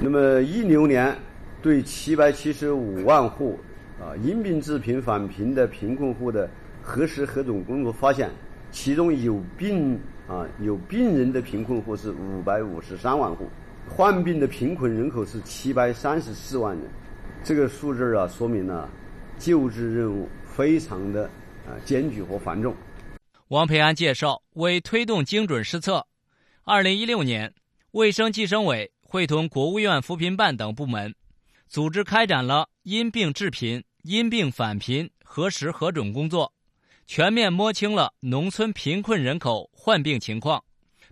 [0.00, 1.14] 那么一六年
[1.60, 3.58] 对七百七十五万户
[4.00, 6.48] 啊因病致贫返贫的贫困户的
[6.82, 8.30] 核实核准工作发现，
[8.70, 9.98] 其中有病。
[10.30, 13.48] 啊，有病人的贫困户是五百五十三万户，
[13.88, 16.88] 患病的贫困人口是七百三十四万人，
[17.42, 18.88] 这个数字啊，说明了
[19.40, 21.24] 救治任务非常的
[21.66, 22.72] 啊艰巨和繁重。
[23.48, 26.06] 王培安介绍，为推动精准施策，
[26.62, 27.52] 二零一六年，
[27.90, 31.12] 卫生计生委会同国务院扶贫办等部门，
[31.66, 36.52] 组织开展了因病致贫、因病返贫核实核准工作。
[37.06, 40.62] 全面摸清了农村贫困人口患病情况，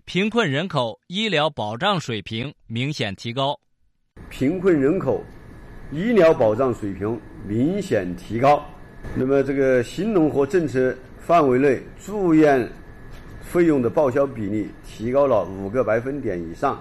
[0.05, 3.59] 贫困人口医疗保障水平明显提高。
[4.29, 5.23] 贫困人口
[5.91, 8.63] 医疗保障水平明显提高。
[9.15, 12.71] 那么，这个新农合政策范围内住院
[13.41, 16.79] 费用的报销比例提高了五个百分点以上。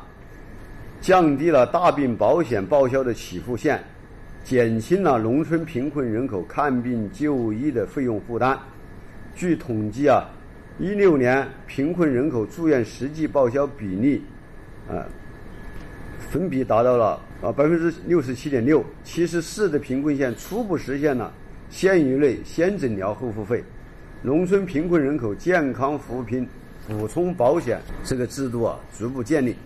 [1.00, 3.82] 降低了大病保险报销的起付线，
[4.44, 8.58] 减轻了农村贫困人口看病就医的费用负担。
[9.34, 10.28] 据统计啊，
[10.80, 14.22] 一六年贫困人口住院实际报销比例，
[14.88, 15.04] 啊，
[16.30, 18.84] 分别达到了啊百分之六十七点六。
[19.02, 21.34] 七十四的贫困县初步实现了
[21.68, 23.64] 县域内先诊疗后付费，
[24.22, 26.48] 农村贫困人口健康扶贫
[26.86, 29.56] 补充保险这个制度啊逐步建立。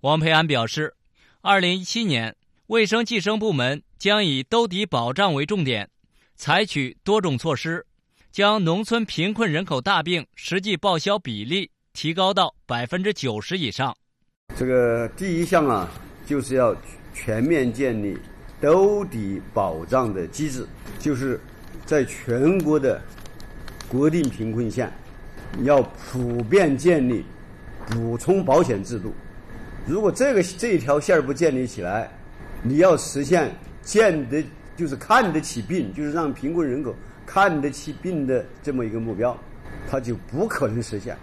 [0.00, 0.94] 王培安表示，
[1.42, 2.34] 二零一七年
[2.68, 5.90] 卫生计生部门将以兜底保障为重点，
[6.34, 7.84] 采取多种措施，
[8.32, 13.94] 将农村贫困人口大病实际报销比例提高到百分之九十以上。
[14.56, 15.86] 这个第一项啊，
[16.24, 16.74] 就是要
[17.12, 18.16] 全面建立
[18.58, 20.66] 兜底保障的机制，
[20.98, 21.38] 就是
[21.84, 22.98] 在全国的
[23.86, 24.90] 国定贫困县
[25.64, 27.22] 要普遍建立
[27.88, 29.12] 补充保险制度。
[29.86, 32.10] 如果这个这一条线儿不建立起来，
[32.62, 34.42] 你要实现见得
[34.74, 36.96] 就是看得起病，就是让贫困人口
[37.32, 39.34] 看得起病的这么一个目标，
[39.88, 41.16] 它就不可能实现。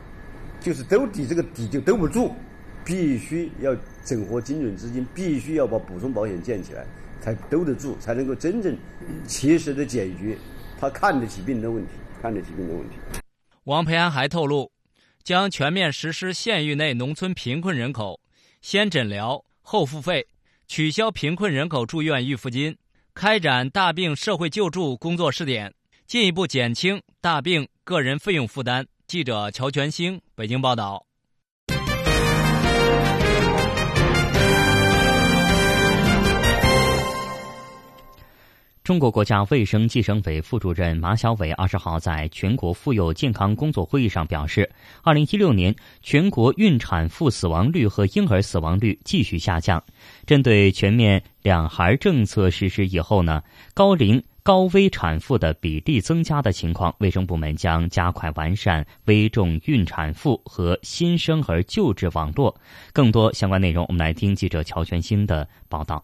[0.59, 2.33] 就是兜底这个底就兜不住，
[2.83, 6.83] 必须要整合精准资金，必须要把补充保险建起来，
[7.21, 8.75] 才兜得住，才能够真正
[9.27, 10.35] 切实的解决
[10.79, 12.95] 他看得起病的问题，看得起病的问题。
[13.65, 14.71] 王培安还透露，
[15.23, 18.19] 将全面实施县域内农村贫困人口。
[18.63, 20.25] 先诊疗后付费，
[20.67, 22.75] 取消贫困人口住院预付金，
[23.13, 25.71] 开展大病社会救助工作试点，
[26.09, 28.87] 进一步减轻大病个人费用负担。
[29.05, 31.05] 记者乔全兴北京报道。
[38.83, 44.67] 中国国家卫生计生委副主任马晓伟二十号在全国妇幼健康工作会议上表示，
[45.03, 49.83] 二零一六年全国孕产妇死亡率和婴儿死亡率继续下降。
[50.25, 53.43] 针对全面两孩政策实施以后呢，
[53.75, 62.59] 高龄高危产妇的比例增加的情况，卫生部门将加快完善危重孕产妇和新生儿救治网络。
[62.91, 66.03] 更多相关内容，我们来听记者乔全新的报道。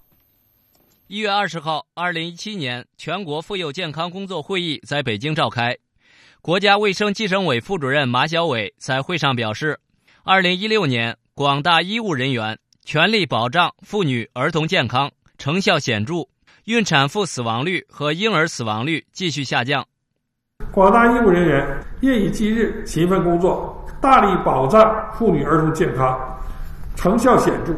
[1.08, 5.76] 一月二十号，二零一七年全国妇幼健康工作会议在北京召开。
[6.44, 9.80] 国家卫生计生委副主任马晓伟在会上表示，
[10.24, 16.28] 二零一六年广大医务人员全力保障妇女儿童健康，成效显著，
[16.66, 19.86] 孕产妇死亡率和婴儿死亡率继续下降。
[20.72, 26.20] 广大医务人员夜以继日勤奋工作，大力保障妇女儿童健康，
[26.96, 27.72] 成效显著。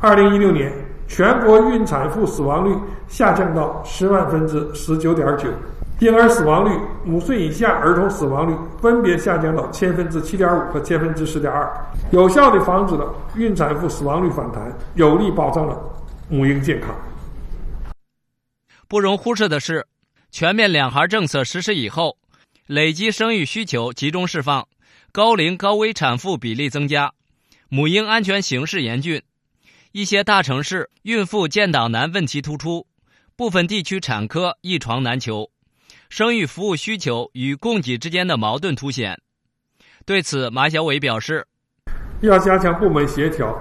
[0.00, 0.72] 二零一六年。
[1.06, 2.74] 全国孕产妇死亡率
[3.08, 5.50] 下降到十万分之十九点九，
[5.98, 11.70] 婴儿死亡率、五岁以下儿童死亡率分别下降到千分之七点五和千分之十点二，
[12.10, 15.78] 有效的防止了孕产妇死亡率反弹，有力保障了
[16.30, 16.88] 母婴健康。
[18.86, 19.86] 不容忽视的是，
[20.30, 22.18] 全面两孩政策实施以后，
[22.66, 24.68] 累积生育需求集中释放，
[25.10, 27.12] 高龄高危产妇比例增加，
[27.68, 29.22] 母婴安全形势严峻。
[29.92, 32.86] 一些大城市孕妇建档难问题突出，
[33.36, 35.50] 部分地区产科一床难求，
[36.10, 39.18] 生育服务需求与供给之间的矛盾凸显。
[40.04, 41.46] 对此，马晓伟表示，
[42.20, 43.56] 要加强部门协调，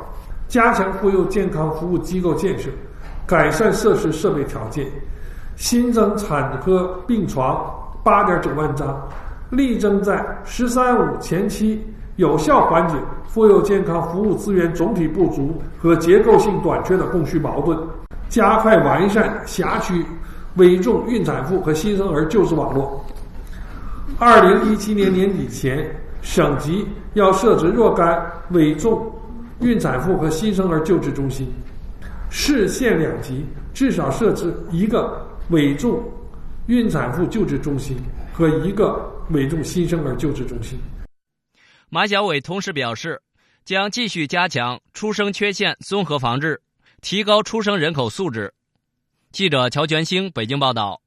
[0.49, 2.69] 加强妇幼健康服务机构建设，
[3.25, 4.86] 改善设施设备条件，
[5.55, 7.65] 新增产科病床
[8.03, 9.01] 八点九万张，
[9.49, 11.83] 力争在“十三五”前期。
[12.17, 12.95] 有效缓解
[13.27, 17.75] 妇幼健康服务资源总体不足和结构性短缺的供需矛盾，
[18.29, 20.05] 加快完善辖区
[20.57, 23.03] 危重孕产妇和新生儿救治网络。
[24.19, 25.89] 二零一七年年底前，
[26.21, 29.12] 省级要设置若干危重
[29.62, 31.47] 孕产妇和新生儿救治中心；
[32.36, 36.04] 市县两级至少设置一个危重
[36.66, 37.95] 孕产妇救治中心
[38.34, 40.80] 和一个危重新生儿救治中心。
[41.89, 43.22] 马晓伟同时表示，
[43.64, 46.60] 将继续加强出生缺陷综合防治，
[47.01, 48.51] 提高出生人口素质。
[49.32, 51.03] 记者乔全兴北京报道。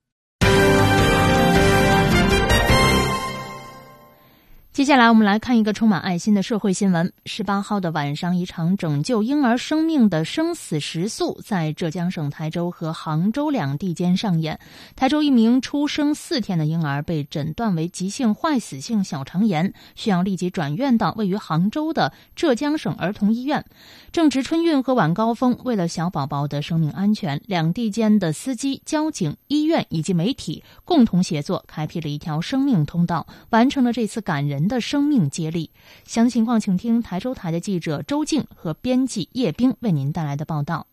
[4.76, 7.10] 接下来，我们来看一个充满爱心的社会新闻。
[7.24, 14.60] 十八号的晚上，一场拯救婴儿生命的生死时速在浙江省台州和杭州两地间上演。
[14.94, 23.64] 台州一名出生四天的婴儿被诊断为急性坏死性小肠炎，需要立即转院到位于杭州的浙江省儿童医院。
[24.12, 34.65] 正值春运和晚高峰，为了小宝宝的生命安全，两地间的司机、交警、医院以及媒体共同协作，开辟了一条生命通道，完成了这次感人。
[34.66, 35.70] 人的生命接力。
[36.04, 40.88] 详细情况，请听台州台的记者周静和编辑叶冰为您带来的报道。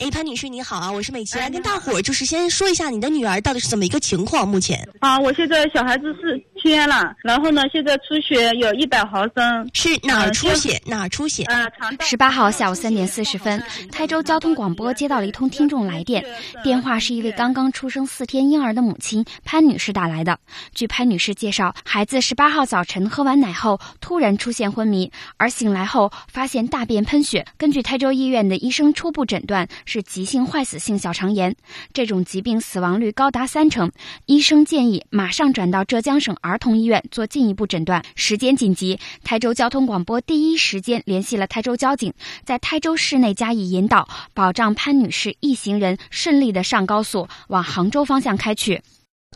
[0.00, 6.36] 哎，潘女士你好啊，我是美琪，来跟大伙儿就是先说一下你的女儿到底是怎么一个情况，目前啊，我现在小孩子是
[6.68, 10.78] 出院了，然后呢，现在出血有一百毫升，是哪儿出血？
[10.84, 11.42] 哪儿出血？
[11.44, 12.04] 啊，肠道。
[12.04, 13.58] 十八号下午三点四十分，
[13.90, 16.22] 台州交通广播接到了一通听众来电，
[16.62, 20.38] 电话是一位刚刚出生四天婴儿的母亲潘女士打来的。
[20.74, 27.46] 据潘女士介绍，孩子十八号早晨喝完奶后突然出现昏迷，而醒来后发现大便喷血。
[27.56, 29.66] 根据台州医院的医生初步诊断。
[29.86, 31.56] 是急性坏死性小肠炎，
[31.94, 33.90] 这种疾病死亡率高达三成。
[34.26, 38.04] 医生建议马上转到浙江省儿童医院做进一步诊断。
[38.14, 42.12] 时间紧急，台州交通广播第一时间联系了台州交警，
[42.44, 48.82] 在台州市内加以引导，保障潘女士一行人顺利的上高速往杭州方向开去。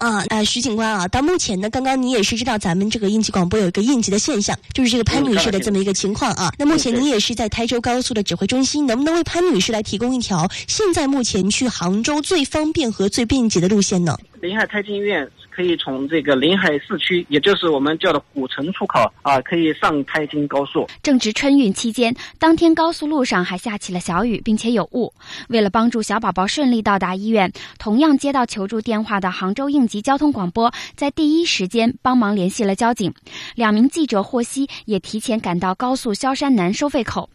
[0.01, 6.51] 啊，呃，徐警官啊，到目前呢，刚刚你也是知道咱们这个应急广播有一个应急的现象，就是这个潘女士的这么一个情况啊。
[6.59, 14.19] 那目前你也是在台州高速的指挥中心，能不能为潘女士来提供一条现在目前去杭州最方便和最便捷的路线呢？
[14.41, 15.31] 临海泰进医院。
[15.55, 20.89] 可以从这个临海市区，也就是我们叫的古城出口啊，可以上台京高速。
[21.03, 25.13] 正值春运期间，当天高速路上还下起了小雨，并且有雾。
[25.49, 33.13] 为了帮助小宝宝顺利到达医院，同样接到求助电话的杭州应急交通广播在第一时间帮忙联系了交警。
[33.55, 37.29] 两名记者获悉，也提前赶到高速萧山南收费口。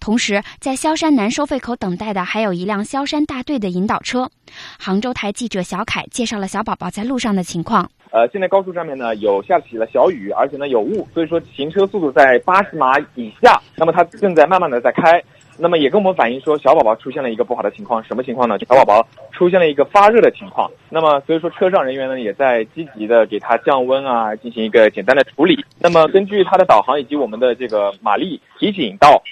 [0.00, 4.30] 同时，在萧山南收费口等待的还有一辆萧山大队的引导车。
[4.78, 7.90] 杭州台记者小凯介绍了小宝宝在路上的情况。
[8.10, 13.58] 呃，现在高速上面呢有下起了小雨，而且呢有雾，所以说行车速度在八十码以下。
[13.74, 15.22] 那么它正在慢慢的在开，
[15.56, 18.58] 那么也跟我们反映说小宝宝出现了一个不好的情况，什么情况呢？
[18.58, 20.70] 就小宝宝出现了一个发热的情况。
[20.90, 25.64] 那么所以说车上人员呢也在积极的给他降温啊，进行一个简单的处理。
[25.80, 29.22] 那么根据他的导航以及我们的这个马力提醒到。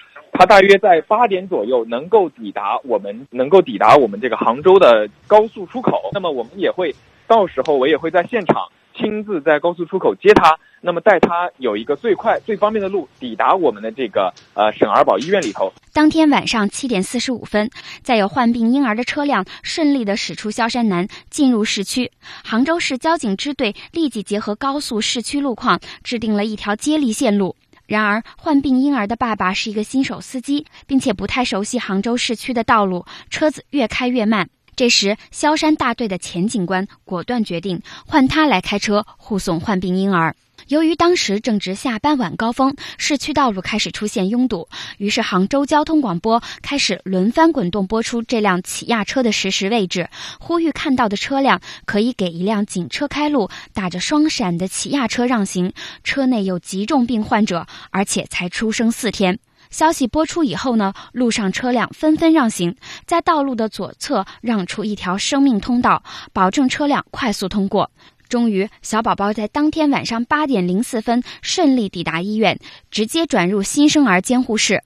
[0.41, 6.09] 他大约在八点左右能够抵达我们，能够抵达我们这个杭州的高速出口。
[6.14, 6.95] 那么我们也会，
[7.26, 8.66] 到时候我也会在现场
[8.97, 10.59] 亲自在高速出口接他。
[10.80, 15.70] 那么带他有一个最快、最方便的路抵达我们的这个呃省儿保医院里头。
[15.93, 17.68] 当天晚上七点四十五分，
[18.03, 22.11] 再有患病婴儿的车辆顺利的驶出萧山南，进入市区。
[22.43, 27.57] 杭州市交警支队立即结合高速市区路况，制定了一条接力线路。
[27.91, 34.49] 然而，患病婴儿的爸爸是一个新手司机，并且不太熟悉杭州市区的道路，车子越开越慢。
[34.76, 40.36] 这时，萧山大队的钱警官果断决定换他来开车护送患病婴儿。
[40.70, 44.68] 由于当时正值下班晚高峰，市区道路开始出现拥堵，
[44.98, 50.08] 于是杭州交通广播开始轮番滚动播出这辆起亚车的实时位置，
[50.38, 55.72] 呼吁看到的车辆可以给一辆警车开路，打着双闪的起亚车让行。
[56.04, 59.40] 车内有急重病患者，而且才出生四天。
[59.70, 67.90] 消息播出以后呢，路上车辆纷纷让行，在道路的左侧让出一条生命通道，保证车辆快速通过。
[68.31, 72.59] 终于，小宝宝在当天晚上八点零四分顺利抵达医院，
[72.91, 74.83] 直接转入新生儿监护室。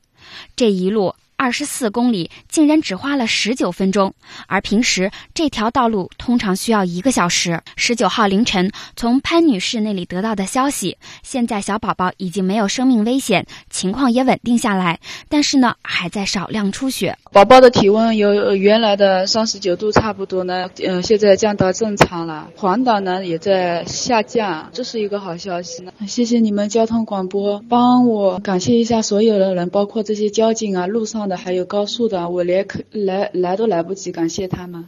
[0.56, 1.14] 这一路。
[1.44, 4.14] 二十四公里竟然只花了十九分钟，
[4.48, 7.60] 而平时这条道路通常需要一个小时。
[7.76, 17.14] 十九号凌晨，从潘女士那里得到的消息，现在小宝宝已经没有生命危险，情况也稳定下来，但是呢，还在少量出血。
[17.30, 25.84] 宝宝的体温由原来的三十九度差不多呢，嗯，现在降到正常了，黄疸呢也在下降，这是一个好消息。
[26.06, 31.28] 谢谢你们交通广播，帮我感谢一下所有的人，包括这些交警啊，路上。
[31.28, 34.86] 的还有高速的，我连来来都来不及，感谢他们。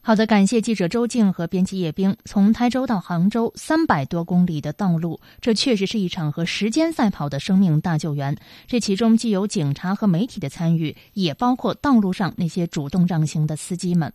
[0.00, 2.16] 好的，感谢记者周静和编辑叶冰。
[2.24, 8.36] 从台州到杭州三百多公里的道路，这确实是一场和时间赛跑的生命大救援。
[8.68, 14.12] 这其中既有警察和媒体的参与，也包括道路上那些主动让行的司机们。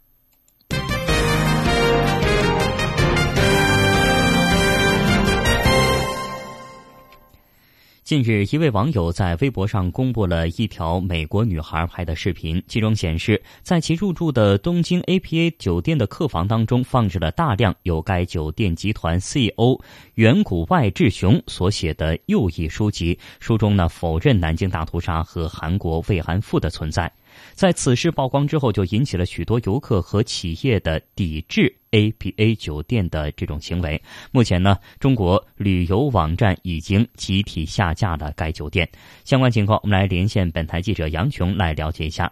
[8.11, 19.79] 近日，一位网友在微博上公布了一条美国女孩拍的视频，其中显示，在其入住的东京 APA 酒店的客房当中，放置了大量有该酒店集团 CEO
[20.15, 27.09] 远古外志雄所写的右翼书籍，书中呢否认南京大屠杀和韩国慰安妇的存在。
[27.53, 34.01] 在此事曝光之后，就引起了许多游客和企业的抵制 APA 酒店的这种行为。
[34.31, 38.89] 目前呢，中国旅游网站已经集体下架了该酒店。
[39.23, 42.31] 相关情况，我们来连线本台记者杨琼来了解一下。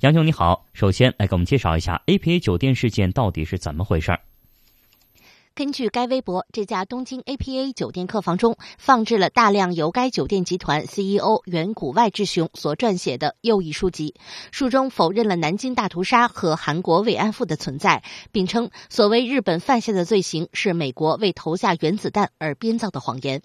[0.00, 4.18] 杨琼你好，首先来给我们介绍一下 APA 酒店事件到底是怎么回事儿。
[5.54, 14.14] 根据该微博，这家东京 APA 酒店客房中放置了大量由该酒店集团 CEO 远古外志雄所撰写的右翼书籍，
[14.50, 23.42] 书中否认了南京大屠杀和韩国慰安妇的存在，并称所谓日本犯下的罪行是美国为投下原子弹而编造的谎言。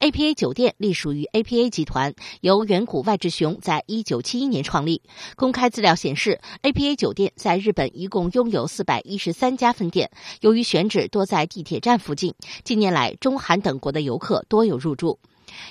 [0.00, 5.02] APA 酒店隶属于 APA 集团，由远古外志雄在一九七一年创立。
[5.36, 10.10] 公开资料显示，APA 酒店在日本一共拥有四百一十三家分店。
[10.40, 15.18] 由于选址多在地铁站附近，近年来中韩等国的游客多有入住。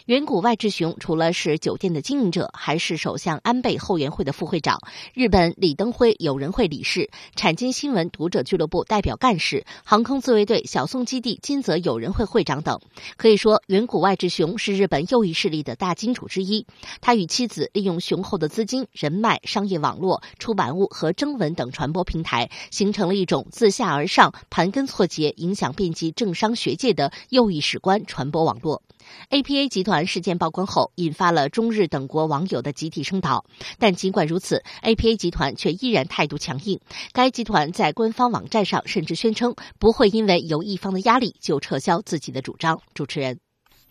[0.05, 4.79] 远古外志雄除了是酒店的经营者，还是首相安倍后援会的副会长、
[5.13, 12.79] 日本李登辉友人会理事、产经新闻读者俱乐部代表干事、航空自卫队小松基地金泽友人会会长等。
[13.17, 16.65] 可以说，远古外志雄是日本右翼势力的大金主之一。
[17.01, 28.81] 他与妻子利用雄厚的资金、人脉、商业网络、出版物和征文等传播平台，形成了一种自下而上、盘根错节、影响遍及政商学界的右翼史观传播网络。
[29.29, 33.45] APA 集团事件曝光后，引发了中日等国网友的集体声讨。
[33.77, 36.79] 但尽管如此，APA 集团却依然态度强硬。
[37.11, 42.81] 该集团在官方网站上甚至宣称不会因为有一方的压力就撤销自己的主张。
[42.93, 43.39] 主持人，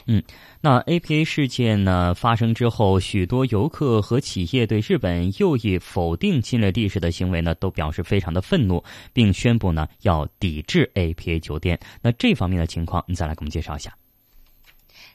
[0.06, 0.22] 嗯，
[0.60, 11.78] 那 APA 事件呢发生之后，许多游客和企业对日本右翼否定侵略历史的行为呢，都表示非常的愤怒，并宣布呢要抵制 APA 酒店。
[12.00, 13.92] 那这方面的情况，你再来给我们介绍一下。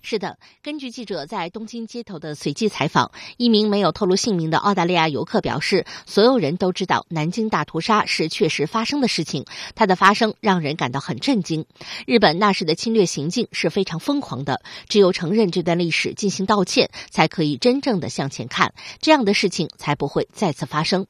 [0.04, 9.46] 是的，根据记者在东京街头的随机采访，一名没有透露姓名的澳大利亚游客表示，所有人都知道南京大屠杀是确实发生的事情，
[9.76, 11.66] 它的发生让人感到很震惊。
[12.08, 21.06] 日本那时的侵略行径是非常疯狂的，只有承认这段历史，进行道歉，才可以真正的向前看，这样的事情才不会再次发生。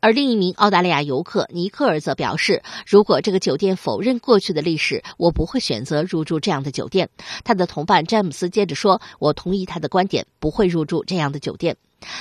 [0.00, 7.08] 而另一名澳大利亚游客尼克尔则表示，如果这个酒店否认过去的历史，我不会选择入住这样的酒店。
[7.44, 11.76] 他的同伴詹姆斯接着说：“我同意他的观点，不会入住这样的酒店。”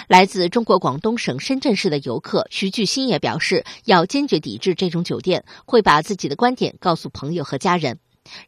[0.07, 7.99] 来自中国广东省深圳市的游客徐巨新也表示，要坚决抵制这种酒店，会把自己的观点告诉朋友和家人。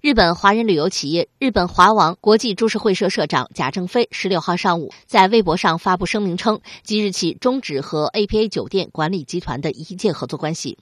[0.02, 10.80] 日本华人旅游企业日本华王国际株式会社社长贾正飞十六号上午在微博上发布声明称，即日起终止和 APA 酒店管理集团的一切合作关系。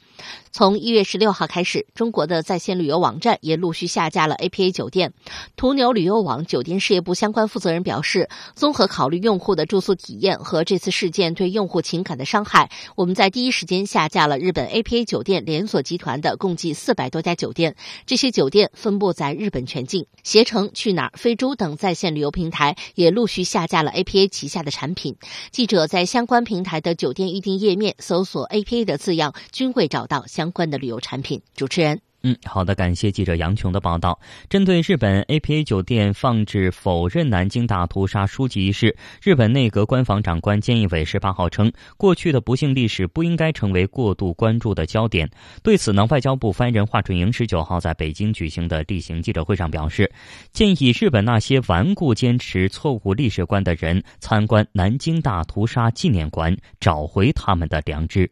[0.52, 5.14] 从一月十六号开始，中国的在线旅游网站也陆续下架了 APA 酒店。
[5.58, 17.76] 途牛旅游网酒店事业部相关负责人表示，综合考虑用户的住宿体验和这次事件对用户情感的伤害，我们在第一时间下架了日本 APA 酒店连锁集团的共计四百多家酒店。
[18.06, 18.72] 这些酒店。
[18.86, 25.16] 分布在日本全境，携程、去哪儿、飞猪等在线旅游平台也陆续下架了 APA 旗下的产品。
[25.50, 31.42] 记者在相关平台的酒店预订页面搜索 APA 的字样，均会找到相关的旅游产品。
[31.56, 32.05] 主持人。
[32.28, 34.20] 嗯，好的，感谢记者杨琼的报道。
[34.50, 45.30] 针对日本 APA 酒店放置否认南京大屠杀书籍一事，日本内阁官房长官菅义伟十八号称，过去的不幸历史不应该成为过度关注的焦点。
[45.62, 50.12] 对此呢，外交部发言人华春莹十九号在北京举行的例行记者会上表示，
[50.52, 58.28] 建议日本那些顽固坚持错误历史观的人参观南京大屠杀纪念馆，找回他们的良知。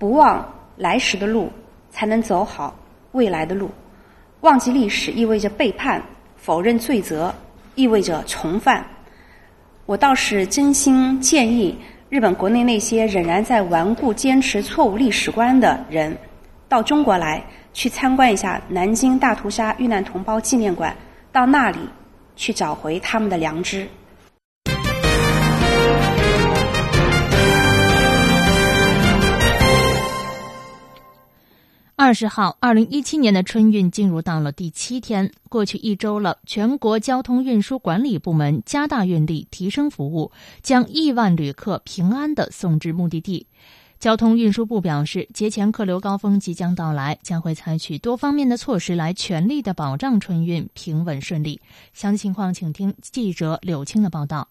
[0.00, 0.44] 不忘
[0.76, 1.48] 来时的路。
[1.96, 2.76] 才能走好
[3.12, 3.70] 未来的路。
[4.42, 6.02] 忘记历史意味着背叛，
[6.36, 7.34] 否认罪责
[7.74, 8.86] 意味着重犯。
[9.86, 11.74] 我倒是真心建议
[12.10, 16.14] 日本国内那些仍然在顽固坚持错误历史观的人，
[16.68, 17.42] 到中国来
[17.72, 20.94] 去参观一下南京大屠杀遇难同胞纪念馆，
[21.32, 21.78] 到那里
[22.36, 23.88] 去找回他们的良知。
[31.98, 35.32] 二十号，二零一七年的春运进入到了第七天。
[35.48, 40.30] 过去一周了，全国交通运输管理部门加大运力，提升服务，
[40.62, 43.46] 将亿万旅客平安的送至目的地。
[43.98, 51.62] 交通运输部表示，节前客流高峰即将到来，将会采取多方面的措施来全力的保障春运平稳顺利。
[51.94, 54.48] 详细情况，请听记者柳青的报道。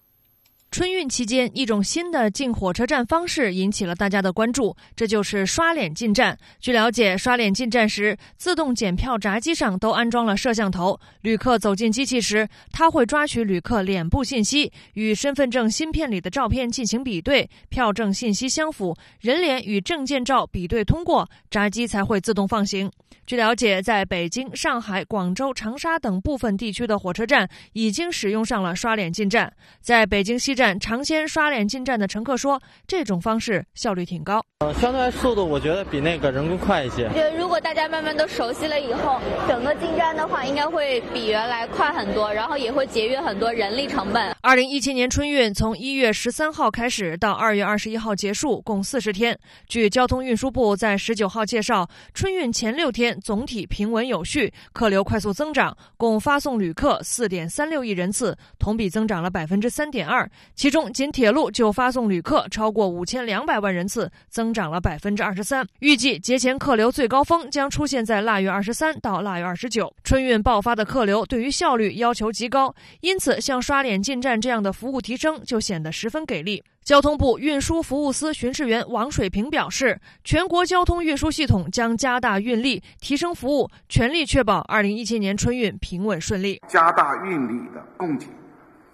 [0.75, 6.37] 春运期间，一种新的进火车站方式引起了大家的关注，这就是刷脸进站。
[6.59, 22.91] 据了解，刷脸进站时，自动检票闸机上都安装了摄像头，旅客走进机器时，它会抓取旅客脸部信息，与身份证芯片里的照片进行比对，票证信息相符，人脸与证件照比对通过，闸机才会自动放行。
[23.25, 30.64] 据了解，在北京、上海、广州、长沙等部分地区的火车站已经使用上了刷脸进站，在北京西站。
[30.65, 34.43] 站尝鲜刷脸进站的乘客说，这种方式效率挺高。
[34.61, 37.07] 呃，相对来速度，我觉得比那个人工快一些。
[37.09, 44.35] 觉得如果大家慢慢都熟悉了以后，整个进站的话，应该会比原来快很多，然后也会节约很多人力成本。
[44.41, 49.37] 二零一七年春运从一月十三号开始到二月二十一号结束，共四十天。
[49.67, 60.27] 据交通运输部在十九号介绍，春运前六天总体平稳有序，客流快速增长，共发送旅客四点三六亿人次，同比增长了百分之三点二。
[60.55, 65.67] 其中，仅铁路就发送旅客超过五千两百万人次，增长了百分之二十三。
[65.79, 69.93] 预计节前客流最高峰将出现在腊月二十三到腊月二十九。
[70.03, 76.63] 春运爆发的客流对于效率要求极高，因此像刷脸进站这样的服务提升就显得十分给力。
[76.85, 86.61] 交通部运输服务司巡视员王水平表示，全国交通运输系统将加大运力，提升服务，全力确保二零一七年春运平稳顺利。
[86.69, 88.27] 加大运力的供给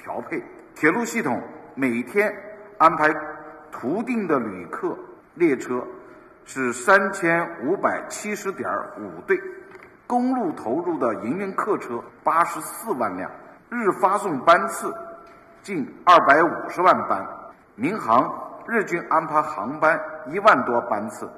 [0.01, 0.41] 调配，
[0.81, 1.39] 铁路系统
[1.75, 2.33] 每天
[2.79, 3.13] 安排
[3.71, 4.97] 途定的旅客
[5.35, 5.85] 列车
[6.43, 8.67] 是三千五百七十点
[8.97, 9.39] 五对，
[10.07, 13.29] 公路投入的营运客车八十四万辆，
[13.69, 14.91] 日发送班次
[15.61, 17.23] 近二百五十万班。
[17.75, 20.01] 民航日均安排航班
[20.31, 21.29] 一万多班次，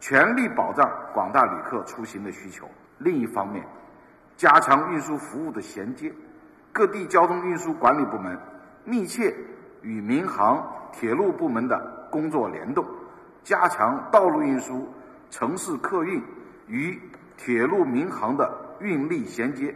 [0.00, 2.66] 全力保障广大旅客出行的需求。
[2.96, 3.62] 另一方面，
[4.38, 6.10] 加强运输服务的衔接，
[6.72, 8.34] 各地交通运输管理部门
[8.88, 9.34] 密切
[9.82, 12.82] 与民航、铁路部门的工作联动，
[13.44, 14.88] 加强道路运输、
[15.28, 16.22] 城市客运
[16.68, 16.98] 与
[17.36, 19.74] 铁路、民航的运力衔接，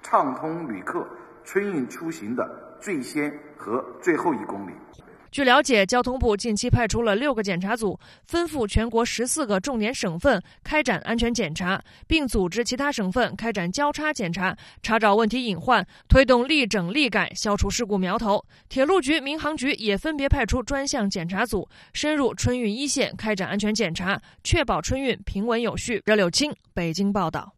[0.00, 1.04] 畅通旅客
[1.42, 4.72] 春运出行的最先和最后一公里。
[5.32, 18.44] 据了解，交通部近期派出了六个检查组，分赴全国十四个重点省份开展安全检查，并组织其他省份开展交叉检查，查找问题隐患，推动立整立改，消除事故苗头。
[18.68, 26.02] 铁路局、民航局也分别派出专项检查组，深入春运一线开展安全检查，确保春运平稳有序。
[26.04, 27.54] 热柳青，北京报道。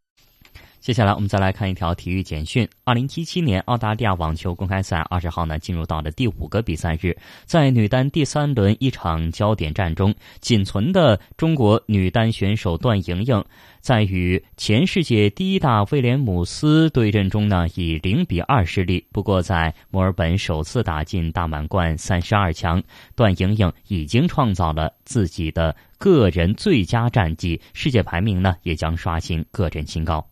[0.85, 2.69] 接下来我们再来看一条体育简讯。
[2.85, 7.17] 二零一七年澳大利亚网球公开赛二十号呢进入到了第五个比赛日，
[7.47, 13.43] 在女单第三轮一场焦点战中，仅存的中国女单选手段莹莹，
[13.81, 19.03] 在与前世界第一大威廉姆斯对阵中呢以零比二失利。
[19.11, 22.83] 不过在墨尔本首次打进大满贯三十二强，
[23.17, 30.23] 段莹莹已经创造了自己的个人最佳战绩，世界排名呢也将刷新个人新高。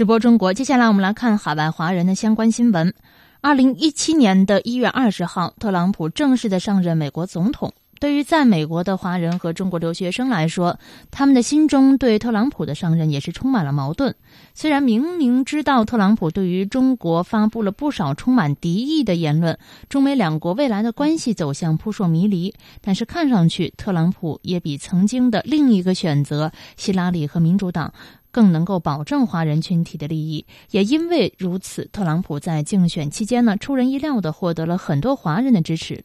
[0.00, 2.94] 直播中国，接下来我们来看海外华人的相关新闻。
[3.42, 7.74] 二零一七年的一月二十号，特朗普正式的上任美国总统。
[8.00, 10.78] 对于在美国的华人和中国留学生来说，
[11.10, 14.16] 他们的心中对特朗普的上任也是充满了矛盾。
[14.54, 19.58] 虽然明明知道特朗普对于中国发布了不少充满敌意的言论，
[19.90, 27.92] 中美两国未来的关系走向扑朔迷离，但是看上去特朗普也比曾经的另一个选择希拉里和民主党。
[28.32, 36.04] 更能够保证华人群体的利益，也因为如此，特朗普在竞选期间呢，出人意料的获得了很多华人的支持。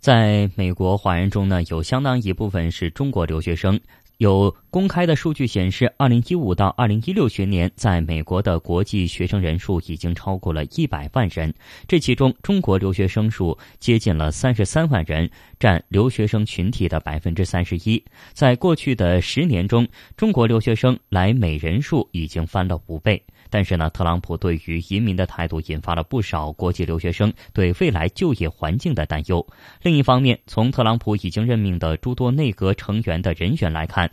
[0.00, 3.78] 在美国华人中呢，有相当一部分是中国留学生。
[4.16, 11.52] 有公开的数据显示，二零一五到二零一六学年，在美国的国际学生人数已经超过了一百万人。
[11.86, 18.02] 这其中，中国留学生数接近了三十三万人，占留学生群体的百分之三十一。
[18.32, 19.86] 在过去的十年中，
[20.16, 23.22] 中国留学生来美人数已经翻了五倍。
[23.50, 29.46] 但是呢，特朗普对于移民的态度引发了不少国际留学生对未来就业环境的担忧。
[29.82, 34.10] 另一方面，从特朗普已经任命的诸多内阁成员的人选来看，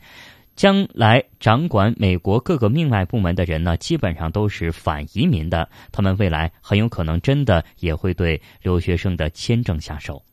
[0.56, 5.70] 将来掌管美国各个命脉部门的人呢，基本上都是反移民的。
[5.92, 10.24] 他们未来很有可能真的也会对留学生的签证下手。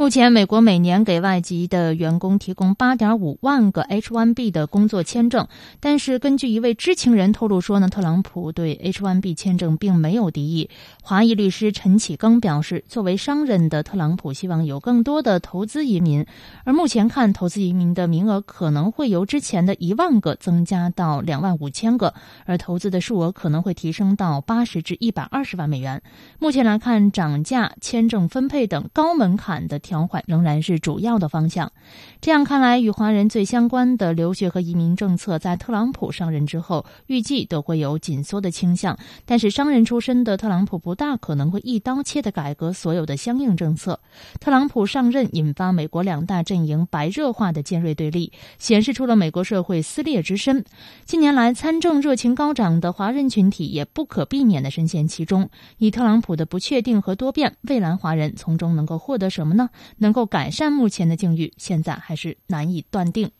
[0.00, 5.48] 目前，美国每年给外籍的员工提供八点五万个 H-1B 的工作签证，
[5.80, 10.70] 但是根据一位知情人透露说呢，特朗普对 H-1B 签证并没有敌意。
[11.02, 16.24] 华裔律师陈启庚表示，作为商人的特朗普希望有更多的投资移民，
[16.62, 26.00] 而目前看，投资移民的名额可能会由之前的一万个增加到两万五千个，而投资的数额可能会提升到八十至一百二十万美元。
[26.38, 29.80] 目前来看，涨价、签证分配等高门槛的。
[29.88, 31.72] 调缓仍然是主要的方向。
[32.20, 38.98] 这样看来，与华人最相关的留学和移民政策，在特朗普上任之后，预计都会有紧缩的倾向。
[39.24, 43.98] 但是，商人出身的特朗普不大可能会一刀切的改革所有的相应政策。
[44.38, 50.62] 特朗普上任引发美国两大阵营白热化的尖锐对立，显示出了美国社会撕裂之深。
[51.06, 55.48] 近年来，参政热情高涨的华人群体也不可避免的深陷其中。
[55.78, 59.70] 以特朗普的不确定和多变，未来华人从中能够获得什么呢？
[59.96, 63.30] 能够改善目前的境遇，现在还是难以断定。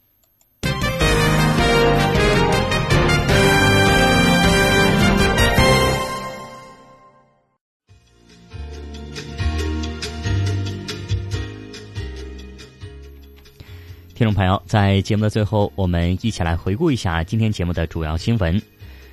[14.15, 18.61] 听众朋友，在节目的最后，我们一起来回顾一下今天节目的主要新闻。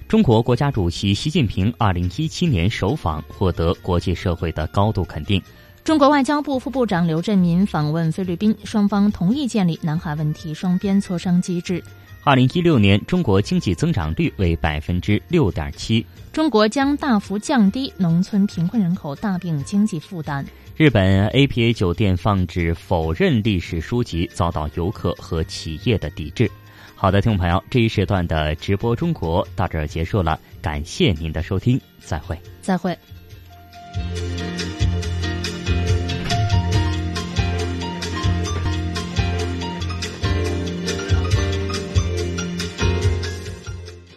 [0.08, 5.40] 中国国家主席习近平二零一七年首访获得国际社会的高度肯定。
[5.86, 11.82] 中国外交部副部长刘振民访问菲律宾，双方同意建立南海问题双边磋商机制。
[12.24, 16.04] 二零一六年中国经济增长率为百分之六点七。
[16.34, 20.44] 中国将大幅降低农村贫困人口大病经济负担。
[20.76, 26.50] 日本 APA 酒店放置否认历史书籍，遭到游客和企业的抵制。
[26.96, 32.98] 好的，听众朋友，这一时段的直播中国到这儿结束了，感谢您的收听，再会，再会。